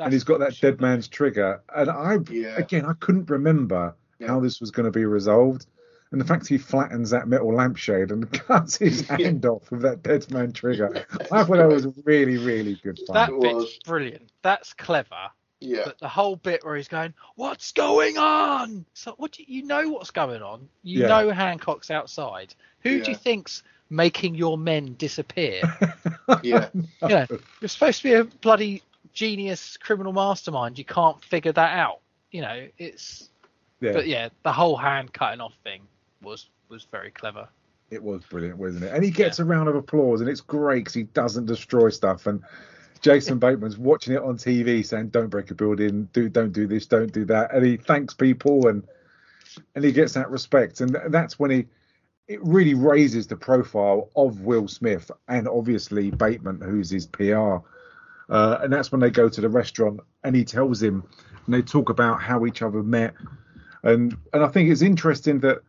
[0.00, 1.60] and he's got that dead man's trigger.
[1.74, 2.56] And I Yeah.
[2.56, 3.94] again, I couldn't remember
[4.26, 5.66] how this was going to be resolved.
[6.10, 10.02] And the fact he flattens that metal lampshade and cuts his hand off with that
[10.02, 13.14] dead man trigger, I thought that was really, really good fun.
[13.14, 14.30] That bit's brilliant.
[14.42, 15.30] That's clever.
[15.60, 15.82] Yeah.
[15.84, 19.66] But the whole bit where he's going, "What's going on?" So what do you, you
[19.66, 20.68] know what's going on?
[20.82, 21.08] You Yeah.
[21.08, 22.54] know Hancock's outside.
[22.82, 25.62] Who do you think's making your men disappear?
[26.42, 26.68] Yeah.
[26.74, 27.26] you know,
[27.60, 28.82] you're supposed to be a bloody
[29.14, 30.78] genius criminal mastermind.
[30.78, 32.00] You can't figure that out.
[32.30, 33.28] You know, it's.
[33.80, 33.92] Yeah.
[33.92, 35.80] But yeah, the whole hand cutting off thing
[36.22, 37.48] was was very clever.
[37.90, 38.92] It was brilliant, wasn't it?
[38.92, 42.26] And he gets a round of applause, and it's great because he doesn't destroy stuff.
[42.26, 42.42] And
[43.00, 46.86] Jason Bateman's watching it on TV, saying, "Don't break a building, do don't do this,
[46.86, 48.86] don't do that," and he thanks people, and
[49.74, 51.66] and he gets that respect, and th- that's when he
[52.28, 57.56] it really raises the profile of Will Smith and obviously Bateman, who's his PR.
[58.28, 61.02] Uh, and that's when they go to the restaurant, and he tells him,
[61.46, 63.14] and they talk about how each other met,
[63.82, 65.62] and and I think it's interesting that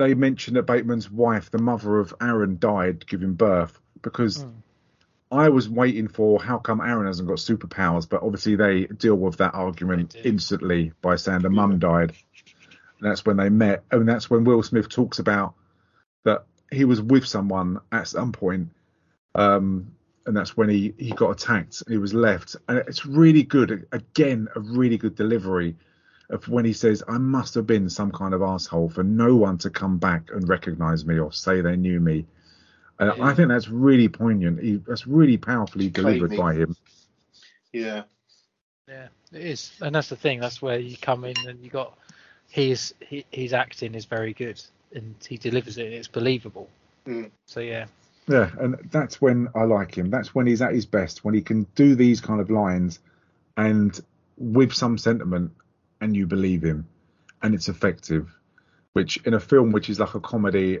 [0.00, 4.46] they mentioned that Bateman's wife, the mother of Aaron, died giving birth because
[5.30, 9.36] I was waiting for how come Aaron hasn't got superpowers, but obviously they deal with
[9.36, 12.14] that argument instantly by saying the mum died.
[12.98, 15.52] And that's when they met, and that's when Will Smith talks about
[16.24, 18.70] that he was with someone at some point,
[19.34, 19.92] um,
[20.24, 22.56] and that's when he he got attacked and he was left.
[22.68, 25.76] And it's really good, again, a really good delivery
[26.30, 29.58] of when he says, "I must have been some kind of asshole for no one
[29.58, 32.26] to come back and recognise me or say they knew me."
[32.98, 34.62] Uh, I think that's really poignant.
[34.62, 36.36] He, that's really powerfully delivered me.
[36.36, 36.76] by him.
[37.72, 38.02] Yeah.
[38.88, 40.40] Yeah, it is, and that's the thing.
[40.40, 41.96] That's where you come in, and you got
[42.48, 44.60] his he, his acting is very good,
[44.92, 46.68] and he delivers it, and it's believable.
[47.06, 47.30] Mm.
[47.46, 47.86] So yeah,
[48.28, 50.10] Yeah, and that's when I like him.
[50.10, 52.98] That's when he's at his best, when he can do these kind of lines
[53.56, 53.98] and
[54.36, 55.52] with some sentiment
[56.00, 56.86] and you believe him
[57.42, 58.36] and it's effective.
[58.92, 60.80] Which in a film which is like a comedy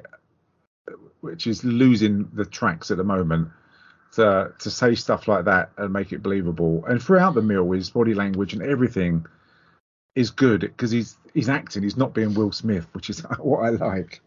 [1.20, 3.48] which is losing the tracks at the moment,
[4.12, 6.84] to to say stuff like that and make it believable.
[6.86, 9.26] And throughout the meal, his body language and everything
[10.14, 11.82] is good because he's he's acting.
[11.82, 14.20] He's not being Will Smith, which is what I like.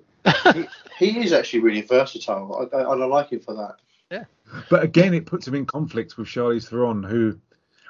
[0.54, 0.68] he,
[0.98, 3.76] he is actually really versatile, I, I, and I like him for that.
[4.10, 4.24] Yeah.
[4.70, 7.38] But again, it puts him in conflict with Charlize Theron, who,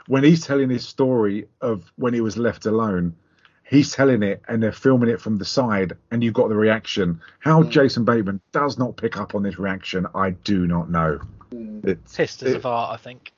[0.08, 3.16] when he's telling his story of when he was left alone,
[3.64, 7.22] he's telling it and they're filming it from the side, and you've got the reaction.
[7.39, 7.70] How Mm.
[7.70, 11.20] Jason Bateman does not pick up on this reaction, I do not know.
[11.51, 11.86] Mm.
[11.86, 13.32] It's, Sisters it- of Art, I think.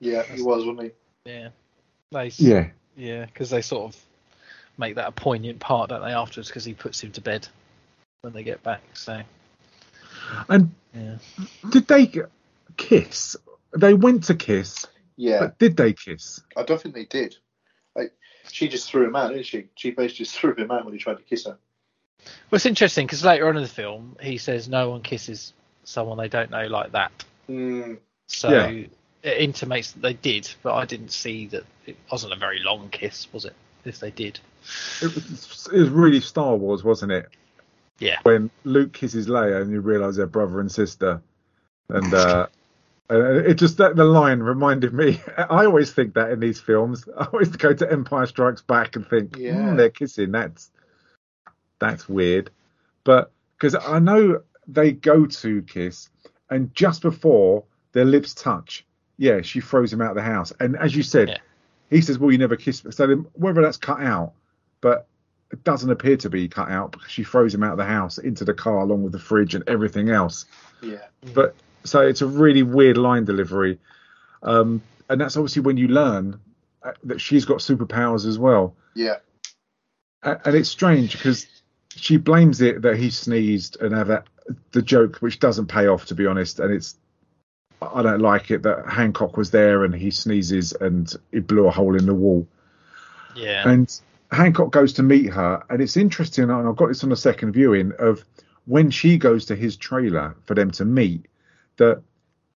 [0.00, 1.30] Yeah, he was, wasn't he?
[1.30, 1.48] Yeah.
[2.10, 4.00] They, yeah, Yeah, because they sort of
[4.76, 7.46] make that a poignant part, don't they, afterwards, because he puts him to bed
[8.22, 8.82] when they get back.
[8.94, 9.22] So,
[10.48, 11.16] and yeah.
[11.70, 12.10] did they
[12.76, 13.36] kiss?
[13.76, 15.01] They went to kiss, he?
[15.16, 16.40] Yeah, but did they kiss?
[16.56, 17.36] I don't think they did.
[17.94, 18.12] Like,
[18.50, 19.68] she just threw him out, didn't she?
[19.74, 21.58] She basically just threw him out when he tried to kiss her.
[22.50, 25.52] Well, it's interesting because later on in the film, he says no one kisses
[25.84, 27.10] someone they don't know like that.
[27.48, 27.98] Mm,
[28.28, 28.68] So Yeah.
[29.22, 32.88] it intimates that they did, but I didn't see that it wasn't a very long
[32.90, 33.54] kiss, was it?
[33.84, 34.38] If they did.
[35.02, 37.28] It was, it was really Star Wars, wasn't it?
[37.98, 38.18] Yeah.
[38.22, 41.20] When Luke kisses Leia and you realise they're brother and sister,
[41.88, 42.46] and uh,
[43.12, 45.20] uh, it just that the line reminded me.
[45.36, 47.06] I always think that in these films.
[47.18, 49.70] I always go to Empire Strikes Back and think, Yeah.
[49.70, 50.32] "Hmm, they're kissing.
[50.32, 50.70] That's
[51.78, 52.50] that's weird,
[53.04, 56.08] but because I know they go to kiss,
[56.50, 58.86] and just before their lips touch,
[59.18, 60.52] yeah, she throws him out of the house.
[60.60, 61.38] And as you said, Yeah.
[61.90, 64.32] he says, "Well, you never kissed." me." So then, whether that's cut out,
[64.80, 65.06] but
[65.50, 68.16] it doesn't appear to be cut out because she throws him out of the house
[68.18, 70.46] into the car along with the fridge and everything else.
[70.80, 71.02] yeah.
[71.34, 71.54] But
[71.84, 73.78] so it's a really weird line delivery,
[74.42, 76.40] um, and that's obviously when you learn
[76.82, 78.74] uh, that she's got superpowers as well.
[78.94, 79.16] Yeah.
[80.22, 81.46] And it's strange because
[81.96, 84.26] she blames it that he sneezed and have that
[84.72, 86.96] the joke which doesn't pay off to be honest and it's
[87.80, 91.70] I don't like it that Hancock was there and he sneezes and it blew a
[91.70, 92.46] hole in the wall
[93.36, 93.68] Yeah.
[93.68, 93.92] and
[94.30, 97.52] Hancock goes to meet her and it's interesting and I've got this on the second
[97.52, 98.24] viewing of
[98.66, 101.26] when she goes to his trailer for them to meet
[101.76, 102.02] that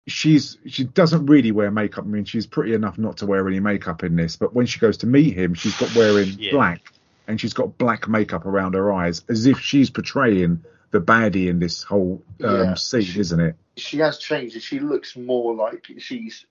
[0.07, 3.59] she's she doesn't really wear makeup I mean she's pretty enough not to wear any
[3.61, 6.53] makeup in this but when she goes to meet him she's got wearing Yeah.
[6.53, 6.93] black
[7.27, 10.63] and she's got black makeup around her eyes as if she's portraying
[10.93, 12.75] the baddie in this whole um, Yeah.
[12.75, 14.55] scene isn't it She has changed.
[14.55, 16.47] and She looks more like she's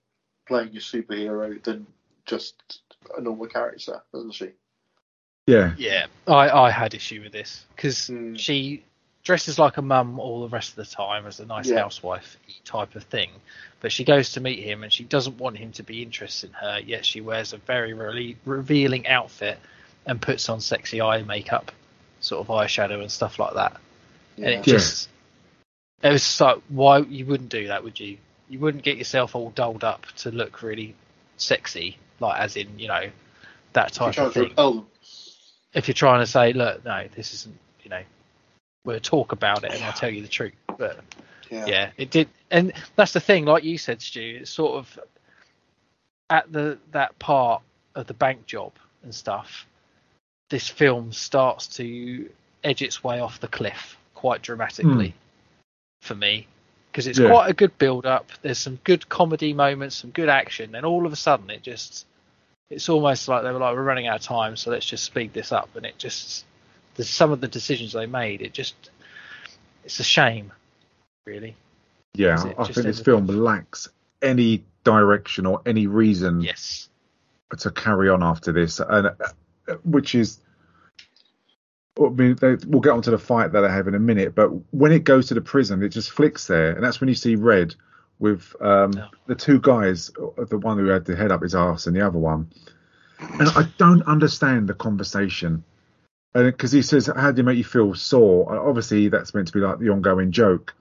[0.47, 1.87] playing a superhero than
[2.25, 2.81] just
[3.17, 4.49] a normal character, doesn't she?
[5.47, 8.37] yeah Yeah, I, I had issue with this because Mm.
[8.37, 8.83] she
[9.25, 11.81] dresses like a mum all the rest of the time as a nice Yeah.
[11.81, 13.31] housewife type of thing,
[13.81, 16.53] but she goes to meet him and she doesn't want him to be interested in
[16.53, 16.79] her.
[16.79, 19.59] Yet she wears a very really revealing outfit
[20.05, 21.71] and puts on sexy eye makeup,
[22.21, 23.75] sort of eyeshadow and stuff like that.
[24.37, 24.73] And it Yeah.
[24.77, 25.09] just
[26.03, 28.17] it was just like why you wouldn't do that, would you?
[28.47, 30.93] You wouldn't get yourself all dolled up to look really
[31.37, 33.09] sexy, like as in you know
[33.73, 34.87] that type of thing repel them.
[35.73, 38.01] if you're trying to say, look, no, this isn't, you know,
[38.85, 40.53] we'll talk about it and I'll tell you the truth.
[40.77, 40.99] But
[41.49, 41.65] Yeah.
[41.65, 44.99] yeah, it did, and that's the thing, like you said, Stu, it's sort of
[46.29, 47.61] at the that part
[47.95, 48.73] of the bank job
[49.03, 49.67] and stuff.
[50.49, 52.29] This film starts to
[52.63, 55.15] edge its way off the cliff quite dramatically hmm.
[56.01, 56.47] for me
[56.91, 57.29] because it's Yeah.
[57.29, 58.31] quite a good build up.
[58.41, 62.05] There's some good comedy moments, some good action, and all of a sudden it just
[62.69, 65.33] it's almost like they were like we're running out of time, so let's just speed
[65.33, 65.69] this up.
[65.75, 66.45] And it just
[66.95, 68.41] there's some of the decisions they made.
[68.41, 68.75] It just
[69.83, 70.51] it's a shame,
[71.25, 71.55] really.
[72.13, 73.87] yeah I think this film lacks
[74.21, 76.89] any direction or any reason Yes.
[77.59, 80.39] to carry on after this, and uh, which is.
[81.97, 84.47] I mean, they, we'll get onto the fight that I have in a minute, but
[84.73, 87.35] when it goes to the prison, it just flicks there, and that's when you see
[87.37, 87.73] Red
[88.19, 88.91] with um,
[89.27, 90.11] the two guys,
[90.49, 92.49] the one who had the head up his ass and the other one.
[93.19, 95.63] And I don't understand the conversation,
[96.43, 99.53] because he says, "How do you make you feel sore?" And obviously, that's meant to
[99.53, 100.73] be like the ongoing joke,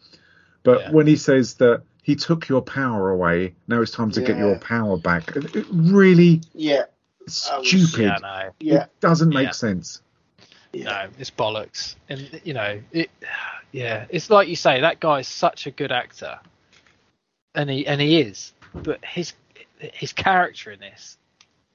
[0.63, 0.91] but Yeah.
[0.91, 4.59] when he says that he took your power away, now it's time to get your
[4.59, 6.83] power back, it, really Yeah.
[7.27, 8.03] That was- stupid.
[8.05, 8.83] Yeah, no, Yeah.
[8.85, 9.51] It doesn't make Yeah.
[9.53, 10.03] sense.
[10.75, 11.95] no, it's bollocks.
[12.09, 13.09] And you know, it,
[13.71, 16.41] yeah, it's like you say, that guy is such a good actor,
[17.55, 19.33] and he and he is, but his
[19.79, 21.17] his character in this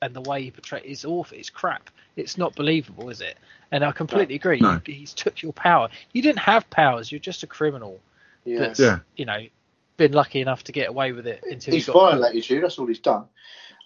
[0.02, 1.38] and the way he portrays is awful.
[1.38, 1.90] It's crap.
[2.16, 3.38] It's not believable, is it?
[3.72, 4.60] And I completely agree.
[4.60, 4.82] No.
[4.86, 5.90] He's took your power.
[6.14, 7.12] You didn't have powers.
[7.12, 8.00] You're just a criminal.
[8.46, 8.60] Yeah.
[8.60, 9.00] that's Yeah.
[9.16, 9.46] you know
[9.98, 12.62] been lucky enough to get away with it until he's he got violated you.
[12.62, 13.26] That's all he's done.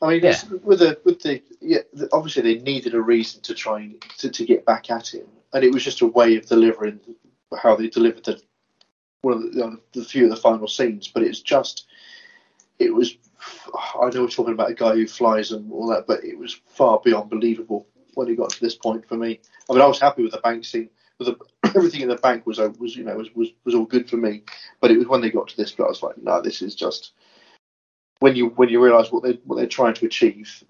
[0.02, 0.40] I mean, Yeah.
[0.64, 4.30] with the with the yeah, the, obviously they needed a reason to try and to,
[4.30, 7.00] to get back at him, and it was just a way of delivering
[7.58, 8.42] how they delivered the
[9.22, 11.08] one of the, the few of the final scenes.
[11.08, 11.88] But it's just,
[12.80, 13.18] it was.
[14.02, 16.60] I know we're talking about a guy who flies and all that, but it was
[16.66, 19.40] far beyond believable when he got to this point for me.
[19.70, 20.90] I mean, I was happy with the bank scene.
[21.20, 24.10] With the, everything in the bank was was you know was, was was all good
[24.10, 24.44] for me,
[24.82, 26.76] but it was when they got to this bit, I was like, no, this is
[26.76, 27.14] just
[28.20, 30.64] when you when you realise what they what they're trying to achieve,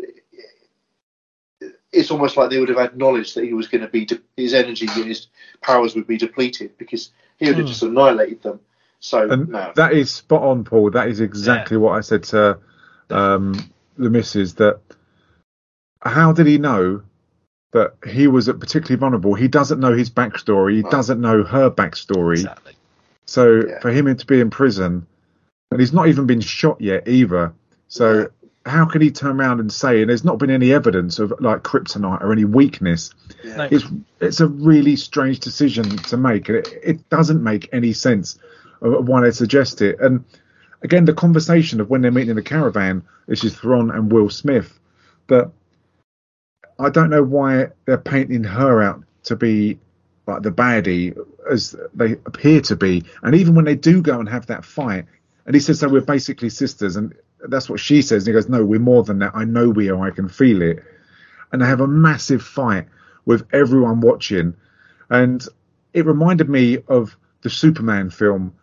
[1.91, 4.53] it's almost like they would have acknowledged that he was going to be de- his
[4.53, 5.27] energy and his
[5.61, 7.69] powers would be depleted because he would have Hmm.
[7.71, 8.59] just annihilated them.
[9.03, 10.89] So And no, that is spot on, Paul.
[10.91, 12.57] That is exactly what I said to
[13.09, 13.53] um,
[13.97, 14.53] the missus.
[14.55, 14.79] That
[16.01, 17.01] how did he know
[17.73, 19.33] that he was particularly vulnerable?
[19.33, 20.75] He doesn't know his backstory.
[20.75, 20.91] He Right.
[20.91, 22.35] doesn't know her backstory.
[22.35, 22.73] exactly.
[23.25, 23.79] So Yeah.
[23.81, 25.05] for him to be in prison,
[25.71, 27.51] and he's not even been shot yet either.
[27.89, 28.29] So
[28.65, 29.99] how can he turn around and say?
[29.99, 33.13] And there's not been any evidence of like kryptonite or any weakness.
[33.43, 33.57] yeah.
[33.57, 33.67] No.
[33.69, 33.85] It's
[34.21, 38.41] it's a really strange decision to make, and it, it doesn't make any sense of
[38.83, 39.99] why they suggest it.
[39.99, 40.23] And
[40.81, 44.29] again, the conversation of when they're meeting in the caravan, this is Theron and Will
[44.29, 44.79] Smith,
[45.27, 45.51] but
[46.79, 49.79] I don't know why they're painting her out to be
[50.27, 51.17] like the baddie
[51.49, 53.03] as they appear to be.
[53.21, 55.05] And even when they do go and have that fight,
[55.45, 57.13] and he says, "So we're basically sisters," and
[57.47, 58.23] that's what she says.
[58.23, 59.31] And he goes, "No, we're more than that.
[59.35, 60.05] I know we are.
[60.05, 60.83] I can feel it."
[61.51, 62.87] And they have a massive fight
[63.25, 64.55] with everyone watching,
[65.09, 65.45] and
[65.93, 68.53] it reminded me of the Superman film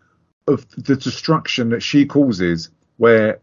[0.46, 3.40] of the destruction that she causes, where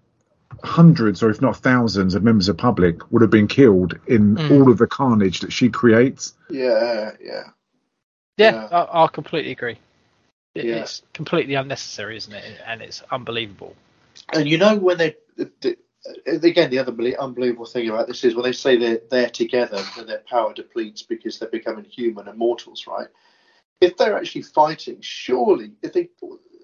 [0.63, 4.51] hundreds or if not thousands of members of public would have been killed in Mm.
[4.51, 6.33] all of the carnage that she creates.
[6.49, 7.43] yeah, yeah.
[8.37, 8.67] Yeah, Yeah.
[8.71, 9.77] I, I completely agree.
[10.55, 10.75] It, Yeah.
[10.77, 12.43] It's completely unnecessary, isn't it?
[12.65, 13.75] And it's unbelievable.
[14.33, 15.77] And you know when they, the, the,
[16.25, 20.07] again, the other unbelievable thing about this is when they say they're they're together and
[20.07, 23.07] their power depletes because they're becoming human and mortals, right?
[23.81, 26.09] If they're actually fighting, surely if they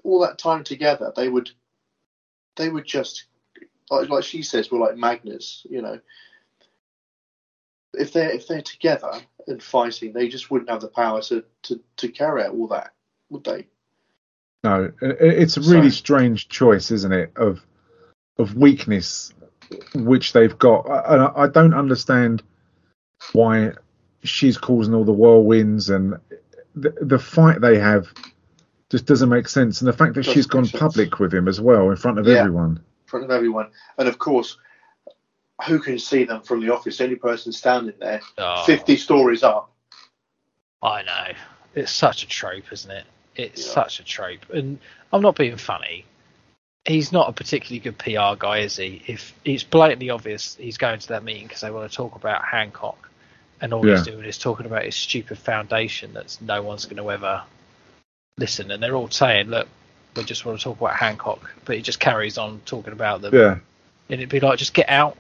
[0.03, 1.49] all that time together, they would
[2.55, 3.25] they would just
[3.89, 5.99] like like she says, we're like magnets, you know.
[7.93, 9.11] If they're if they're together
[9.47, 12.93] and fighting, they just wouldn't have the power to, to, to carry out all that,
[13.29, 13.67] would they?
[14.63, 15.91] No, it's a really Sorry.
[15.91, 17.31] strange choice, isn't it?
[17.35, 17.61] Of
[18.37, 19.33] of weakness
[19.95, 20.89] which they've got.
[20.89, 22.43] I- I don't understand
[23.33, 23.73] why
[24.23, 26.17] she's causing all the whirlwinds and
[26.75, 28.13] the, the fight they have
[28.93, 29.81] just doesn't make sense.
[29.81, 32.35] And the fact that she's gone public with him as well in front of Yeah.
[32.41, 32.77] everyone.
[32.77, 33.67] in front of everyone.
[33.97, 34.57] And of course,
[35.65, 37.01] who can see them from the office?
[37.01, 39.71] Any person standing there, Oh, 50 stories up.
[40.83, 41.33] I know.
[41.73, 43.05] It's such a trope, isn't it?
[43.35, 43.73] It's Yeah.
[43.73, 44.47] such a trope.
[44.51, 44.77] And
[45.11, 46.05] I'm not being funny.
[46.85, 49.01] He's not a particularly good PR guy, is he?
[49.07, 52.45] If it's blatantly obvious he's going to that meeting because they want to talk about
[52.45, 53.09] Hancock,
[53.59, 57.09] and all he's doing is talking about his stupid foundation that's no one's going to
[57.09, 57.41] ever
[58.37, 58.71] listen.
[58.71, 59.67] And they're all saying, "Look,
[60.15, 63.33] we just want to talk about Hancock," but he just carries on talking about them.
[63.33, 63.59] Yeah.
[64.09, 65.17] And it'd be like, just get out.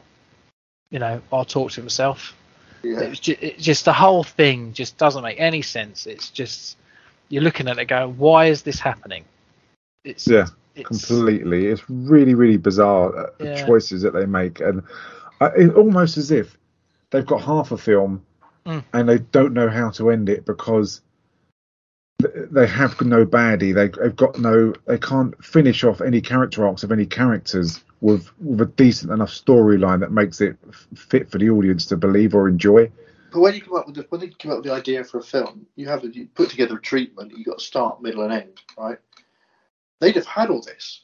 [0.89, 2.35] You know, I'll talk to myself.
[2.83, 2.99] Yeah.
[2.99, 6.05] It's just, it just the whole thing just doesn't make any sense.
[6.05, 6.77] It's just
[7.29, 9.23] you're looking at it going, why is this happening?
[10.03, 10.47] It's Yeah.
[10.75, 11.67] it's, completely.
[11.67, 13.65] It's really, really bizarre uh, the Yeah.
[13.65, 14.83] choices that they make, and
[15.39, 16.57] uh, it's almost as if
[17.09, 18.23] they've got half a film
[18.65, 18.83] Mm.
[18.93, 21.01] and they don't know how to end it because
[22.51, 23.73] they have no baddie.
[23.73, 24.73] They, they've got no.
[24.87, 29.31] They can't finish off any character arcs of any characters with with a decent enough
[29.31, 30.57] storyline that makes it
[30.95, 32.91] fit for the audience to believe or enjoy.
[33.31, 35.17] But when you come up with the, when you come up with the idea for
[35.17, 37.35] a film, you have you put together a treatment.
[37.35, 38.99] You got a start, middle, and end, right?
[39.99, 41.01] They'd have had all this.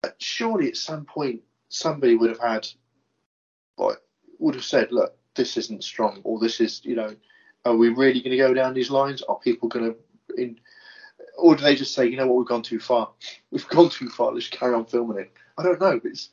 [0.00, 2.66] But surely, at some point, somebody would have had,
[3.76, 3.98] like,
[4.38, 7.14] would have said, "Look, this isn't strong," or "This is, you know,
[7.64, 9.22] are we really going to go down these lines?
[9.22, 9.98] Are people going to?"
[10.38, 10.58] In,
[11.36, 12.38] or do they just say, "You know what?
[12.38, 13.10] We've gone too far.
[13.50, 14.32] We've gone too far.
[14.32, 15.98] Let's carry on filming it." I don't know.
[15.98, 16.30] But it's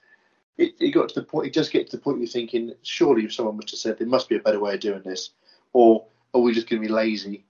[0.57, 1.47] it, it got to the point.
[1.47, 4.07] It does get to the point you're thinking, surely, if someone was to say there
[4.07, 5.31] must be a better way of doing this,
[5.73, 7.45] or are we just going to be lazy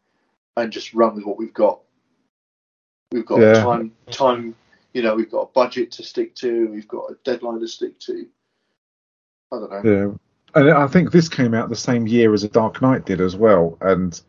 [0.57, 1.81] and just run with what we've got?
[3.11, 3.63] We've got Yeah.
[3.63, 4.55] time, time.
[4.93, 6.67] You know, we've got a budget to stick to.
[6.67, 8.25] We've got a deadline to stick to.
[9.51, 9.91] I don't know.
[9.91, 10.17] Yeah.
[10.55, 13.35] And I think this came out the same year as A Dark Knight did as
[13.35, 14.19] well, and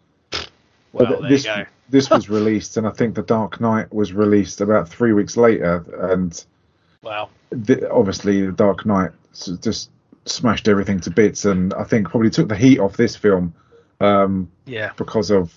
[0.92, 1.64] well, there this you go.
[1.89, 5.84] This was released, and I think The Dark Knight was released about three weeks later,
[6.12, 6.45] and
[7.03, 7.30] Well,
[7.66, 9.12] th- obviously The Dark Knight
[9.61, 9.91] just
[10.24, 13.55] smashed everything to bits, and I think probably took the heat off this film
[14.01, 15.53] um, yeah, because of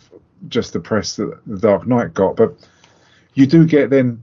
[0.47, 2.35] just the press that The Dark Knight got.
[2.35, 2.55] But
[3.33, 4.21] you do get then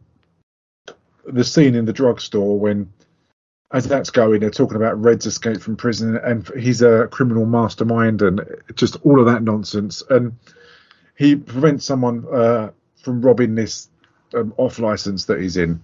[1.27, 2.93] the scene in the drugstore when,
[3.73, 8.23] as that's going, they're talking about Red's escape from prison and he's a criminal mastermind
[8.23, 8.41] and
[8.75, 10.03] just all of that nonsense.
[10.09, 10.37] And
[11.17, 12.71] he prevents someone uh,
[13.03, 13.89] from robbing this
[14.35, 15.81] um, off license that he's in,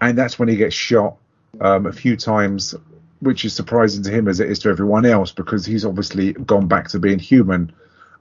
[0.00, 1.16] and that's when he gets shot
[1.60, 2.74] um, a few times,
[3.20, 6.68] which is surprising to him as it is to everyone else because he's obviously gone
[6.68, 7.72] back to being human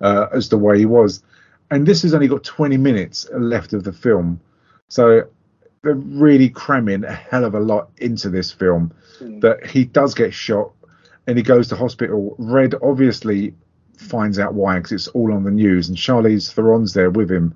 [0.01, 1.23] uh, as the way he was.
[1.71, 4.39] And this has only got 20 minutes left of the film,
[4.87, 5.23] so
[5.81, 8.93] they're really cramming a hell of a lot into this film.
[9.41, 10.71] That he does get shot
[11.27, 12.35] and he goes to hospital.
[12.37, 13.53] Red obviously
[13.99, 17.55] finds out why because it's all on the news, and Charlize Theron's there with him,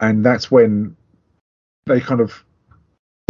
[0.00, 0.96] and that's when
[1.86, 2.44] they kind of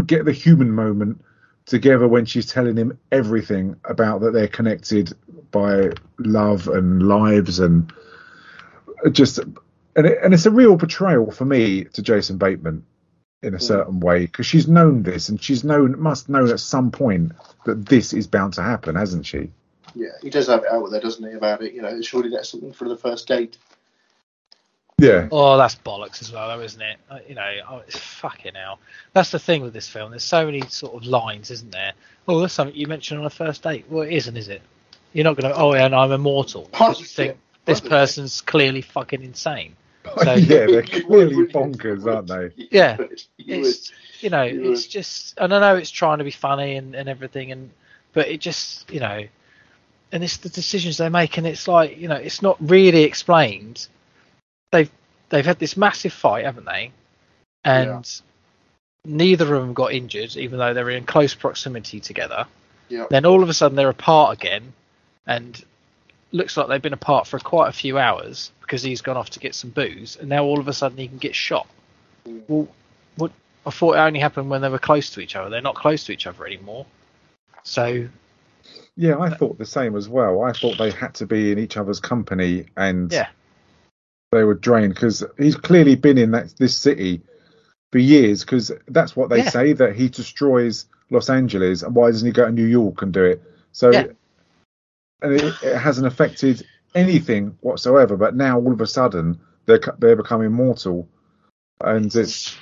[0.07, 1.23] get the human moment
[1.64, 5.12] together when she's telling him everything about that they're connected
[5.51, 7.93] by love and lives and
[9.12, 12.85] just and, it, and it's a real betrayal for me to Jason Bateman
[13.43, 13.62] in a mm.
[13.62, 17.33] certain way because she's known this and she's known must known at some point
[17.64, 19.51] that this is bound to happen, hasn't she?
[19.95, 21.34] Yeah, he does have it out there, doesn't he?
[21.34, 22.01] About it, you know.
[22.03, 23.59] Surely that's something for the first date.
[24.99, 25.28] Yeah.
[25.32, 26.97] Oh, that's bollocks as well, though, isn't it?
[27.11, 28.78] Uh, You know, oh, it's fucking hell.
[29.14, 30.11] That's the thing with this film.
[30.11, 31.93] There's so many sort of lines, isn't there?
[32.28, 33.86] Oh, that's something you mentioned on a first date.
[33.88, 34.62] Well, it isn't, is it?
[35.12, 35.59] You're not going to.
[35.59, 36.68] Oh, yeah, and I'm immortal.
[36.70, 39.76] Because you think this person's clearly fucking insane.
[40.24, 42.66] So, yeah, they're clearly bonkers, aren't they?
[42.72, 42.97] Yeah,
[43.38, 46.97] You it's you know, it's just, and I know it's trying to be funny and,
[46.97, 47.70] and everything, and
[48.12, 49.22] but it just, you know,
[50.13, 53.89] and it's the decisions they make, and it's like, you know, it's not really explained.
[54.71, 54.91] They've
[55.31, 56.93] they've had this massive fight, haven't they?
[57.65, 58.09] And
[59.05, 62.47] neither of them got injured, even though they were in close proximity together.
[62.89, 63.07] Yeah.
[63.09, 64.75] Then all of a sudden they're apart again,
[65.27, 65.65] and
[66.31, 69.41] looks like they've been apart for quite a few hours because he's gone off to
[69.41, 71.67] get some booze, and now all of a sudden he can get shot.
[72.49, 72.69] Well,
[73.17, 73.33] what
[73.65, 75.49] I thought it only happened when they were close to each other.
[75.49, 76.85] They're not close to each other anymore.
[77.63, 78.09] So
[78.97, 80.43] Yeah, I uh, thought the same as well.
[80.43, 83.28] I thought they had to be in each other's company and yeah,
[84.32, 87.22] they were drained because he's clearly been in that this city
[87.90, 89.51] for years because that's what they Yeah.
[89.51, 93.12] say that he destroys Los Angeles and why doesn't he go to New York and
[93.12, 93.43] do it?
[93.72, 94.07] So Yeah.
[95.22, 98.16] and it, it hasn't affected anything whatsoever.
[98.16, 101.09] But now all of a sudden they're they're becoming mortal,
[101.80, 102.57] and it's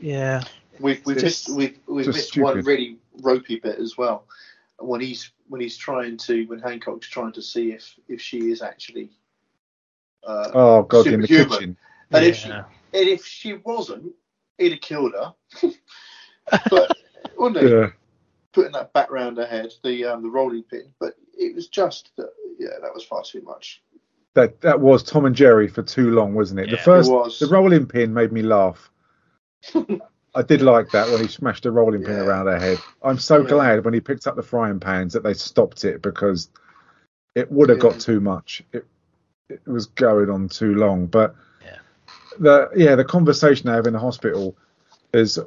[0.00, 0.42] yeah,
[0.80, 4.26] We've we've we've we've just missed one really ropey bit as well.
[4.78, 8.62] When he's when he's trying to when Hancock's trying to see if if she is
[8.62, 9.10] actually
[10.26, 11.76] uh, oh god in the kitchen.
[12.10, 14.12] And if she and if she wasn't,
[14.58, 15.34] he'd have killed her.
[16.70, 16.96] but
[17.36, 17.72] wouldn't he?
[17.72, 17.88] Yeah.
[18.52, 20.92] Putting that back round her head, the um, the rolling pin.
[21.00, 23.82] But it was just that yeah, that was far too much.
[24.34, 26.66] That that was Tom and Jerry for too long, wasn't it?
[26.66, 27.38] Yeah, the it first, was.
[27.38, 28.90] the rolling pin made me laugh.
[30.34, 32.22] I did like that when he smashed the rolling pin Yeah.
[32.22, 32.82] around her head.
[33.02, 33.48] I'm so Yeah.
[33.48, 36.48] glad when he picked up the frying pans that they stopped it because
[37.34, 37.82] it would have Yeah.
[37.82, 38.64] got too much.
[38.72, 38.86] It
[39.50, 41.06] it was going on too long.
[41.06, 41.78] But Yeah.
[42.38, 44.56] the yeah, the conversation they have in the hospital
[45.12, 45.38] is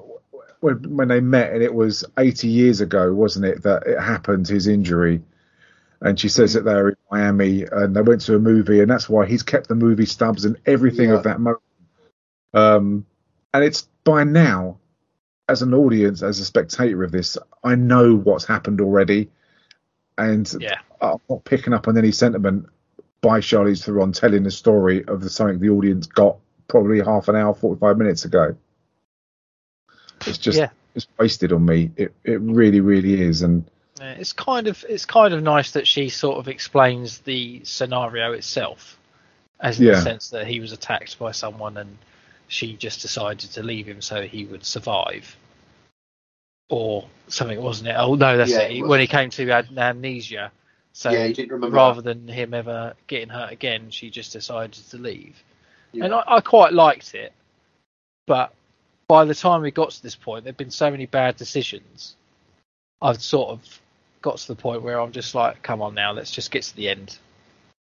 [0.59, 4.47] when when they met and it was 80 years ago, wasn't it, that it happened
[4.47, 5.23] his injury.
[5.99, 9.09] And she says that they're in Miami and they went to a movie, and that's
[9.09, 11.61] why he's kept the movie stubs and everything of that moment.
[12.53, 13.05] Um,
[13.53, 14.77] and it's by now,
[15.49, 19.29] as an audience, as a spectator of this, I know what's happened already,
[20.17, 20.79] and Yeah.
[21.01, 22.67] I'm not picking up on any sentiment
[23.21, 26.37] by Charlize Theron telling the story of the something the audience got
[26.67, 28.55] probably half an hour, 45 minutes ago.
[30.25, 30.69] It's just Yeah.
[30.95, 31.91] it's wasted on me.
[31.95, 33.63] It it really, really is, and
[33.99, 38.33] Yeah, It's kind of it's kind of nice that she sort of explains the scenario
[38.33, 38.99] itself,
[39.59, 39.93] as in Yeah.
[39.93, 41.97] the sense that he was attacked by someone and
[42.47, 45.35] she just decided to leave him so he would survive,
[46.69, 47.95] or something, wasn't it?
[47.97, 48.77] Oh no, that's Yeah, it.
[48.77, 50.51] it when he came to ad- amnesia,
[50.93, 55.41] so Yeah, he rather than him ever getting hurt again, she just decided to leave,
[55.91, 56.05] Yeah.
[56.05, 57.33] and I, I quite liked it,
[58.25, 58.53] but
[59.07, 62.15] by the time we got to this point, there'd been so many bad decisions.
[63.01, 63.79] I've sort of
[64.21, 66.75] got to the point where I'm just like, come on now, let's just get to
[66.75, 67.17] the end,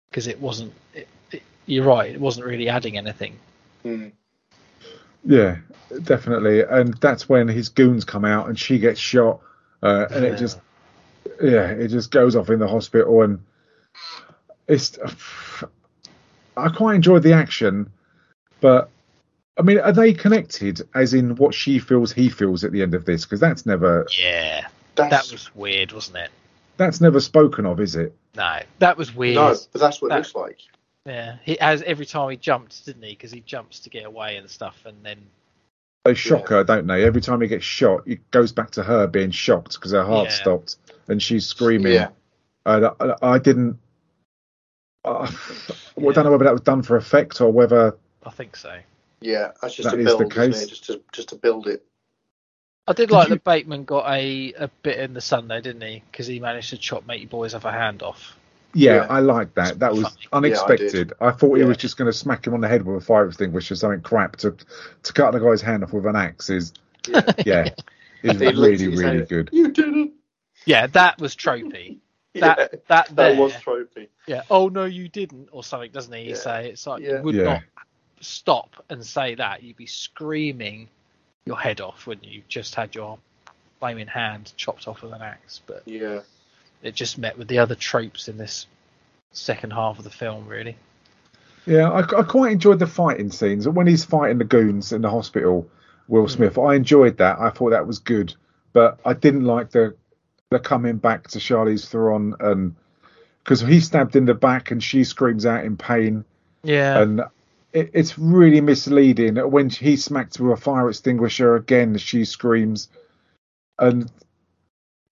[0.10, 0.74] because it wasn't.
[0.94, 3.38] It, it, you're right, it wasn't really adding anything.
[3.84, 4.08] Hmm.
[5.26, 5.58] Yeah,
[6.04, 6.62] definitely.
[6.62, 9.42] And that's when his goons come out and she gets shot.
[9.82, 10.60] Uh, and it just,
[11.42, 13.22] yeah, it just goes off in the hospital.
[13.22, 13.40] And
[14.68, 14.98] it's,
[16.58, 17.92] I quite enjoyed the action,
[18.62, 18.90] but
[19.58, 22.94] I mean, are they connected as in what she feels he feels at the end
[22.96, 23.24] of this?
[23.24, 26.30] Because that's never, Yeah, That's, that was weird, wasn't it?
[26.78, 28.16] that's never spoken of, is it?
[28.36, 29.36] No, that was weird.
[29.36, 30.58] no, but that's what That- it looks like.
[31.06, 33.10] Yeah, he as every time he jumped, didn't he?
[33.10, 35.18] Because he jumps to get away and stuff, and then
[36.06, 37.04] They shock her, don't they?
[37.04, 40.28] Every time he gets shot, it goes back to her being shocked because her heart
[40.30, 40.34] Yeah.
[40.36, 40.76] stopped
[41.08, 41.94] and she's screaming.
[41.94, 42.10] Yeah.
[42.66, 43.78] And I, I didn't.
[45.06, 45.30] Uh,
[45.98, 48.78] well, I don't know whether that was done for effect or whether I think so.
[49.20, 50.68] Yeah, that's just That a is the build, isn't case.
[50.70, 51.84] Just to just to build it.
[52.88, 55.62] I did, Did like you- that Bateman got a, a bit in the sun there,
[55.62, 56.04] didn't he?
[56.12, 58.38] Because he managed to chop matey boys off a hand off.
[58.74, 59.08] Yeah, Yeah.
[59.10, 59.80] I like that.
[59.80, 60.28] That was Funny.
[60.48, 61.14] unexpected.
[61.22, 63.28] I, thought he was just going to smack him on the head with a fire
[63.28, 64.56] extinguisher, or something crap to
[65.04, 66.50] to cut the guy's hand off with an axe.
[66.50, 66.74] Is
[67.08, 67.22] Yeah.
[67.46, 67.70] yeah,
[68.24, 69.50] is really really hand, good.
[69.52, 70.14] You didn't.
[70.66, 71.98] Yeah, that was tropey.
[72.36, 74.10] Yeah, That that that was trophy.
[74.26, 74.42] yeah.
[74.50, 76.24] Oh no, you didn't, or something, doesn't he?
[76.24, 76.36] He Yeah.
[76.36, 77.18] say it's like Yeah.
[77.18, 77.44] you would Yeah.
[77.44, 77.62] not
[78.22, 79.62] stop and say that.
[79.62, 80.90] You'd be screaming
[81.46, 83.20] your head off when you just had your
[83.80, 85.62] flaming hand chopped off with an axe.
[85.68, 86.22] But Yeah.
[86.84, 88.68] It just met with the other tropes in this
[89.32, 90.76] second half of the film, really.
[91.66, 95.10] Yeah, I, I quite enjoyed the fighting scenes when he's fighting the goons in the
[95.10, 95.68] hospital.
[96.08, 96.30] Will hmm.
[96.30, 97.40] Smith, I enjoyed that.
[97.40, 98.36] I thought that was good,
[98.74, 99.96] but I didn't like the
[100.50, 102.76] the coming back to Charlize Theron and
[103.44, 106.26] because he's stabbed in the back and she screams out in pain.
[106.64, 107.02] Yeah.
[107.02, 107.22] and
[107.74, 112.88] it, it's really misleading when he smacked with a fire extinguisher again she screams
[113.80, 114.10] and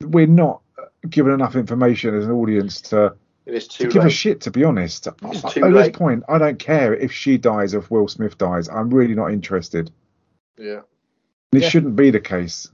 [0.02, 0.62] we're not
[1.10, 5.18] given enough information as an audience to, to give a shit to be honest at
[5.50, 9.16] too this point i don't care if she dies if will smith dies i'm really
[9.16, 9.92] not interested
[10.58, 10.82] Yeah.
[11.52, 11.70] this Yeah.
[11.70, 12.70] shouldn't be the case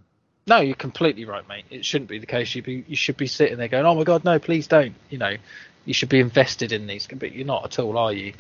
[0.46, 1.66] No, you're completely right, mate.
[1.70, 2.56] It shouldn't be the case.
[2.56, 5.18] You be you should be sitting there going, "Oh my god, no, please don't." You
[5.18, 5.36] know,
[5.84, 8.32] you should be invested in these, but you're not at all, are you?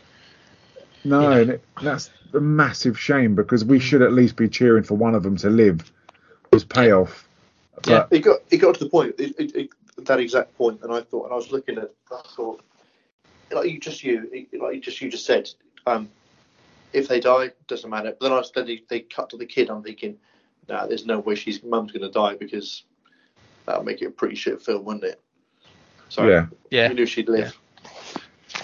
[1.03, 1.37] no Yeah.
[1.37, 3.81] and that's a massive shame because we mm.
[3.81, 5.91] should at least be cheering for one of them to live
[6.53, 7.26] as payoff
[7.85, 8.07] Yeah.
[8.11, 9.69] It got it got to the point, it, it, it,
[10.05, 12.61] that exact point, and I thought, and I was looking at, I thought,
[13.51, 15.49] like you just you, like you just you just said,
[15.85, 16.09] um,
[16.93, 18.11] if they die, doesn't matter.
[18.19, 19.69] But then I was, then they, they cut to the kid.
[19.69, 20.17] I'm thinking,
[20.67, 22.83] nah, there's no way she's mum's gonna die because
[23.65, 25.21] that'll make it a pretty shit film, wouldn't it?
[26.09, 27.57] So yeah Yeah, you knew she'd live.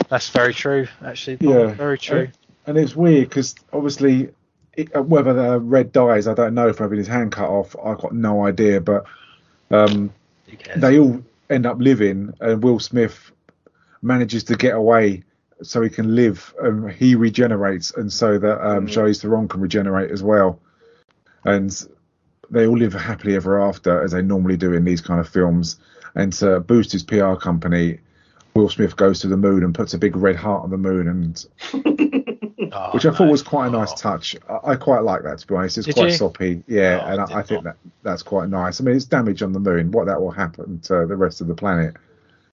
[0.09, 0.87] that's very true.
[1.03, 1.49] Actually, Paul.
[1.49, 1.73] Yeah.
[1.73, 2.29] very true.
[2.65, 4.29] and it's weird because obviously
[4.75, 7.75] it, uh, whether the red dies i don't know for having his hand cut off.
[7.83, 9.05] I've got no idea but
[9.71, 10.11] um,
[10.75, 13.31] they all end up living and will smith
[14.01, 15.23] manages to get away
[15.61, 18.89] so he can live and he regenerates and so that um, Mhm.
[18.91, 20.59] Charlize Theron can regenerate as well.
[21.45, 21.71] And
[22.49, 25.79] they all live happily ever after as they normally do in these kind of films.
[26.15, 27.99] And to boost his PR company
[28.55, 31.07] Will Smith goes to the moon and puts a big red heart on the moon
[31.07, 31.45] and
[32.71, 33.95] Oh, which I thought was quite a nice Oh.
[33.95, 34.35] touch.
[34.49, 35.77] I, I quite like that to be honest.
[35.79, 36.17] It's Did quite you?
[36.17, 37.75] soppy, yeah, Oh, and I I, think not.
[37.75, 38.79] that that's quite nice.
[38.79, 39.91] I mean, it's damage on the moon.
[39.91, 41.95] What that will happen to the rest of the planet?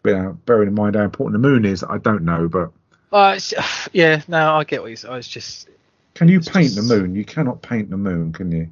[0.03, 2.49] But, uh, bearing in mind how important the moon is, I don't know.
[2.49, 2.71] But
[3.13, 3.53] Uh, it's,
[3.93, 5.11] yeah, no, I get what you're.
[5.13, 5.69] I was just,
[6.15, 7.15] can you paint just- the moon?
[7.15, 8.69] You cannot paint the moon, can you?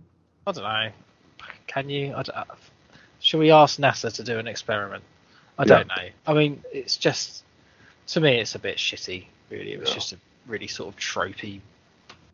[0.47, 0.91] I don't know.
[1.67, 2.13] Can you?
[2.17, 2.45] I don't, uh,
[3.21, 5.05] shall we ask NASA to do an experiment?
[5.59, 6.09] I don't know.
[6.27, 7.45] I mean, it's just
[8.09, 9.27] to me, it's a bit shitty.
[9.51, 9.95] Really, it was Yeah.
[9.95, 11.61] just a really sort of tropey,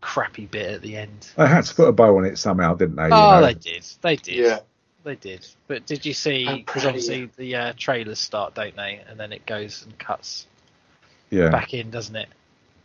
[0.00, 1.30] crappy bit at the end.
[1.36, 3.04] They had to put a bow on it somehow, didn't they?
[3.08, 3.46] you Oh, know?
[3.46, 3.84] they did.
[4.02, 4.34] They did.
[4.36, 4.60] Yeah.
[5.04, 5.46] They did.
[5.66, 6.46] But did you see?
[6.64, 9.02] Because obviously the uh, trailers start, don't they?
[9.08, 10.46] And then it goes and cuts
[11.30, 11.50] yeah.
[11.50, 12.28] back in, doesn't it?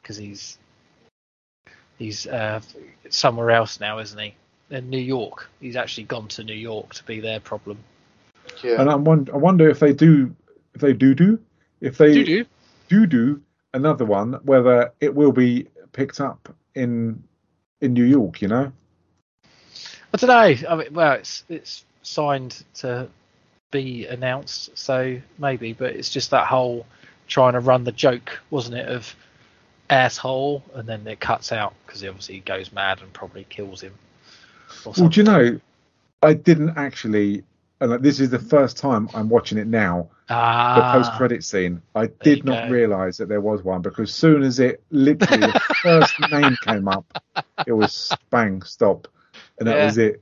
[0.01, 0.57] Because he's
[1.97, 2.61] he's uh,
[3.09, 4.35] somewhere else now, isn't he?
[4.69, 5.49] In New York.
[5.61, 7.79] He's actually gone to New York to be their problem.
[8.63, 8.81] Yeah.
[8.81, 10.35] And I wonder, I wonder if they do,
[10.73, 11.39] if they do do,
[11.81, 12.45] if they Doo-doo.
[12.89, 13.41] do do
[13.73, 17.23] another one, whether it will be picked up in
[17.81, 18.41] in New York.
[18.41, 18.71] You know?
[20.13, 20.69] I don't know.
[20.69, 23.07] I mean, well, it's it's signed to
[23.71, 25.73] be announced, so maybe.
[25.73, 26.85] But it's just that whole
[27.27, 29.15] trying to run the joke, wasn't it, of
[29.89, 33.93] asshole, and then it cuts out because he obviously goes mad and probably kills him.
[34.85, 35.59] Well, do you know,
[36.21, 37.43] I didn't actually,
[37.81, 40.09] and like, this is the first time I'm watching it now.
[40.29, 42.73] Ah, The post credit scene, I did not go.
[42.73, 46.87] realise that there was one because as soon as it literally the first name came
[46.87, 47.05] up,
[47.65, 49.07] it was bang stop,
[49.59, 49.85] and that Yeah.
[49.85, 50.21] was it.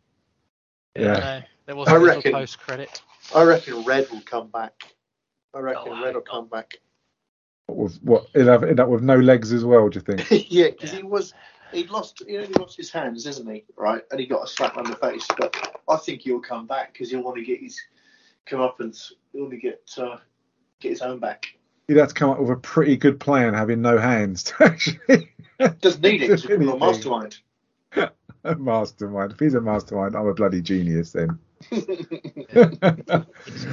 [0.95, 1.28] yeah, yeah.
[1.43, 1.47] I.
[1.66, 3.01] There was I a little reckon- post credit.
[3.36, 4.74] I reckon Red will come back.
[5.53, 6.78] I reckon Oh, Red will come back.
[7.68, 9.89] With what it'll have end up with no legs as well?
[9.89, 10.47] Do you think?
[10.49, 10.99] yeah, because Yeah.
[10.99, 11.34] he was
[11.72, 13.65] he lost he only lost his hands, isn't he?
[13.76, 15.28] Right, and he got a slap on the face.
[15.38, 17.80] But I think he'll come back because he'll want to get his
[18.45, 18.97] come up and
[19.32, 20.18] he'll want to get uh,
[20.80, 21.47] get his own back.
[21.88, 25.32] He'd have to come up with a pretty good plan having no hands to actually.
[25.82, 26.30] Doesn't need it.
[26.30, 27.38] He's a mastermind.
[28.43, 29.34] a mastermind.
[29.34, 31.39] If he's a mastermind, I'm a bloody genius then.
[31.72, 33.26] It's not a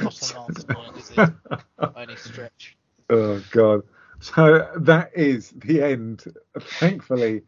[0.05, 1.31] mastermind, is it?
[1.77, 2.77] By any stretch.
[3.11, 3.83] Oh god.
[4.21, 6.25] So that is the end,
[6.59, 7.43] thankfully,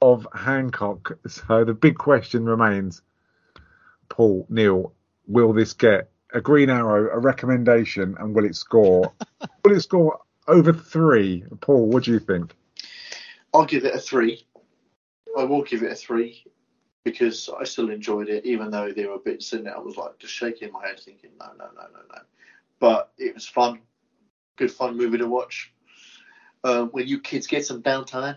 [0.00, 1.18] of Hancock.
[1.26, 3.02] So the big question remains:
[4.08, 4.92] Paul Neil,
[5.26, 9.12] will this get a green arrow, a recommendation, and will it score?
[9.64, 11.44] will it score over three?
[11.60, 12.54] Paul, what do you think?
[13.52, 14.46] I'll give it a three.
[15.36, 16.44] I will give it a three
[17.04, 20.18] because I still enjoyed it, even though there were bits in it I was like
[20.18, 22.20] just shaking my head, thinking, no, no, no, no, no.
[22.78, 23.80] But it was fun,
[24.56, 25.72] good fun movie to watch.
[26.62, 28.36] Um, when you kids get some downtime.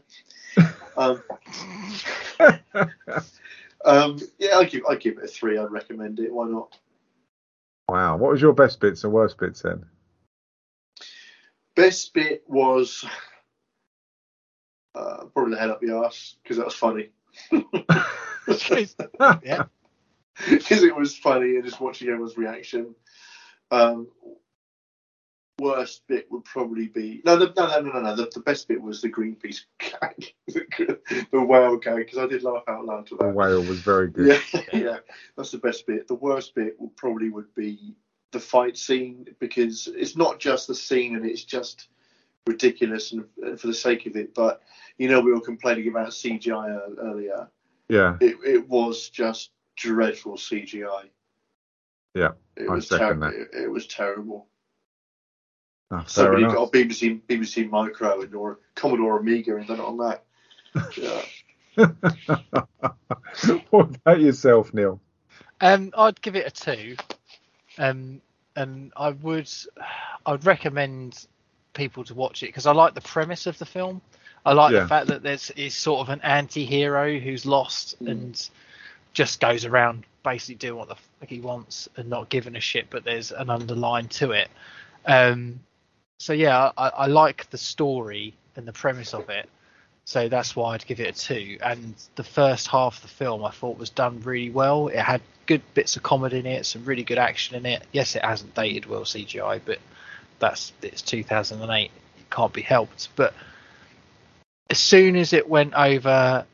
[0.98, 1.24] Um,
[3.86, 5.58] um, yeah, I give I give it a three.
[5.58, 6.34] I'd recommend it.
[6.34, 6.78] Why not?
[7.90, 8.18] Wow.
[8.18, 9.86] What was your best bits and worst bits then?
[11.76, 13.06] Best bit was
[14.96, 17.10] uh, probably the head up the ass because that was funny.
[19.44, 19.64] yeah.
[20.50, 22.96] Because it was funny and just watching everyone's reaction.
[23.72, 24.08] Um,
[25.60, 28.16] worst bit would probably be no, the, no, no, no, no, no.
[28.16, 31.00] The, the best bit was the Greenpeace gag, the,
[31.32, 33.26] the whale gag, because I did laugh out loud to that.
[33.26, 34.42] The whale was very good.
[34.54, 34.98] Yeah, yeah,
[35.38, 36.08] that's the best bit.
[36.08, 37.96] The worst bit would probably would be
[38.32, 41.88] the fight scene because it's not just the scene and it's just
[42.48, 44.34] ridiculous and, and for the sake of it.
[44.34, 44.62] But
[44.98, 47.50] you know, we were complaining about CGI earlier.
[47.90, 48.18] Yeah.
[48.22, 51.10] It, it was just dreadful CGI.
[52.16, 52.32] Yeah.
[52.58, 53.34] It I was second ter- that.
[53.34, 54.48] It, it was terrible.
[55.92, 56.56] Ah, fair Somebody enough.
[56.56, 60.24] got a BBC BBC Micro and or Commodore Amiga and done it on that.
[60.98, 61.22] Yeah.
[63.70, 65.00] what about yourself, Neil?
[65.62, 66.96] Um, I'd give it a two,
[67.78, 68.22] um,
[68.56, 69.50] and I would,
[70.26, 71.26] I'd recommend
[71.74, 74.02] people to watch it because I like the premise of the film.
[74.46, 74.82] I like Yeah.
[74.82, 78.50] the fact that there's is sort of an anti-hero who's lost and
[79.14, 82.90] just goes around basically doing what the fuck he wants and not giving a shit,
[82.90, 84.50] but there's an underline to it.
[85.06, 85.60] Um,
[86.18, 89.50] so yeah, I, I like the story and the premise of it.
[90.06, 91.58] So that's why I'd give it a two.
[91.64, 94.90] And the first half of the film I thought was done really well.
[94.90, 97.84] It had good bits of comedy in it, some really good action in it.
[97.92, 99.80] Yes, it hasn't dated well CGI, but
[100.40, 101.86] that's it's 2008.
[101.86, 103.10] It can't be helped.
[103.16, 103.34] But
[104.70, 106.46] as soon as it went over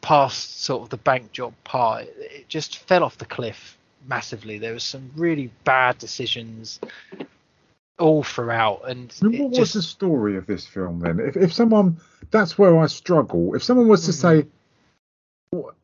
[0.00, 3.76] past sort of the bank job part, it- just fell off the cliff
[4.08, 4.58] massively.
[4.58, 6.80] There was some really bad decisions
[7.98, 11.20] all throughout, and I mean, it what was the story of this film then?
[11.20, 11.98] If, if someone,
[12.30, 13.54] that's where I struggle.
[13.54, 14.46] If someone was to say,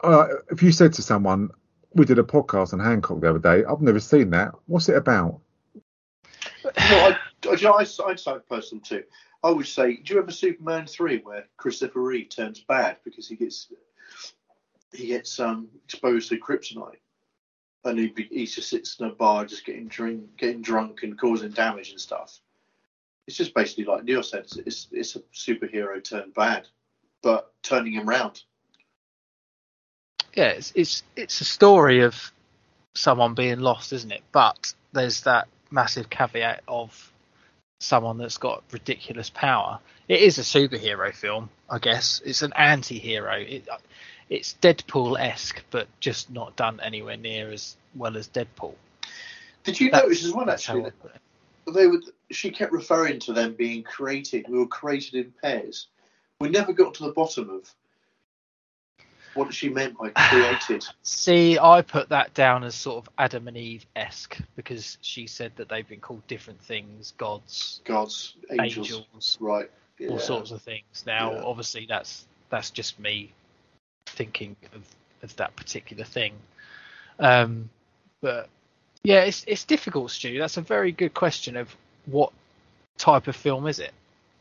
[0.03, 1.51] uh, if you said to someone,
[1.95, 4.53] we did a podcast on Hancock the other day, I've never seen that.
[4.67, 5.41] What's it about?
[6.65, 9.05] No, I, I, you know, I, I'd say person too.
[9.45, 13.37] I would say, do you remember Superman three where Christopher Reeve turns bad because he
[13.37, 13.73] gets
[14.93, 17.01] he gets um, exposed to kryptonite,
[17.85, 21.91] and he just sits in a bar just getting drink, getting drunk and causing damage
[21.91, 22.39] and stuff.
[23.27, 26.69] It's just basically like Neil said, it's it's, it's a superhero turned bad,
[27.23, 28.43] but turning him round.
[30.35, 32.33] yeah, it's it's it's a story of
[32.95, 34.23] someone being lost, isn't it?
[34.33, 37.13] But there's that massive caveat of
[37.81, 39.81] someone that's got ridiculous power.
[40.09, 42.21] It is a superhero film, I guess.
[42.25, 43.37] It's an anti-hero.
[43.37, 43.69] It,
[44.33, 48.75] it's Deadpool-esque, but just not done anywhere near as well as Deadpool.
[49.63, 50.91] Did you That's- notice as well actually
[51.73, 54.47] they would she kept referring to them being created.
[54.49, 55.87] We were created in pairs.
[56.41, 57.71] We never got to the bottom of
[59.35, 60.85] what she meant by created.
[61.03, 65.53] See, I put that down as sort of Adam and Eve esque because she said
[65.57, 69.71] that they've been called different things, gods, Gods, angels, angels, right?
[70.09, 71.05] all sorts of things.
[71.07, 71.43] Now, Yeah.
[71.45, 73.33] obviously, that's that's just me
[74.07, 74.83] thinking of,
[75.23, 76.35] of that particular thing.
[77.19, 77.71] Um,
[78.21, 78.49] but
[79.05, 80.39] yeah, it's it's difficult, Stu.
[80.39, 81.75] That's a very good question of
[82.07, 82.33] what
[82.99, 83.93] type of film is it?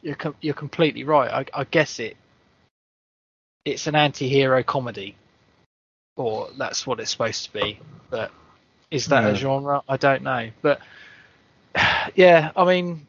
[0.02, 1.32] You're com- you're completely right.
[1.54, 2.18] I, I guess it
[3.66, 5.16] it's an anti-hero comedy,
[6.16, 7.80] or that's what it's supposed to be.
[8.10, 8.32] But
[8.90, 9.30] is that Yeah.
[9.30, 9.82] a genre?
[9.88, 10.50] I don't know.
[10.62, 10.80] But
[12.16, 13.06] yeah, I mean,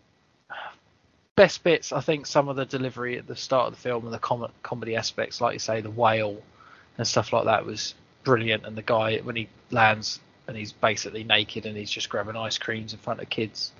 [1.37, 1.93] best bits.
[1.93, 4.51] I think some of the delivery at the start of the film and the com-
[4.63, 6.43] comedy aspects, like you say, the whale
[6.99, 8.65] and stuff like that, was brilliant.
[8.67, 12.59] And the guy when he lands and he's basically naked and he's just grabbing ice
[12.59, 13.73] creams in front of kids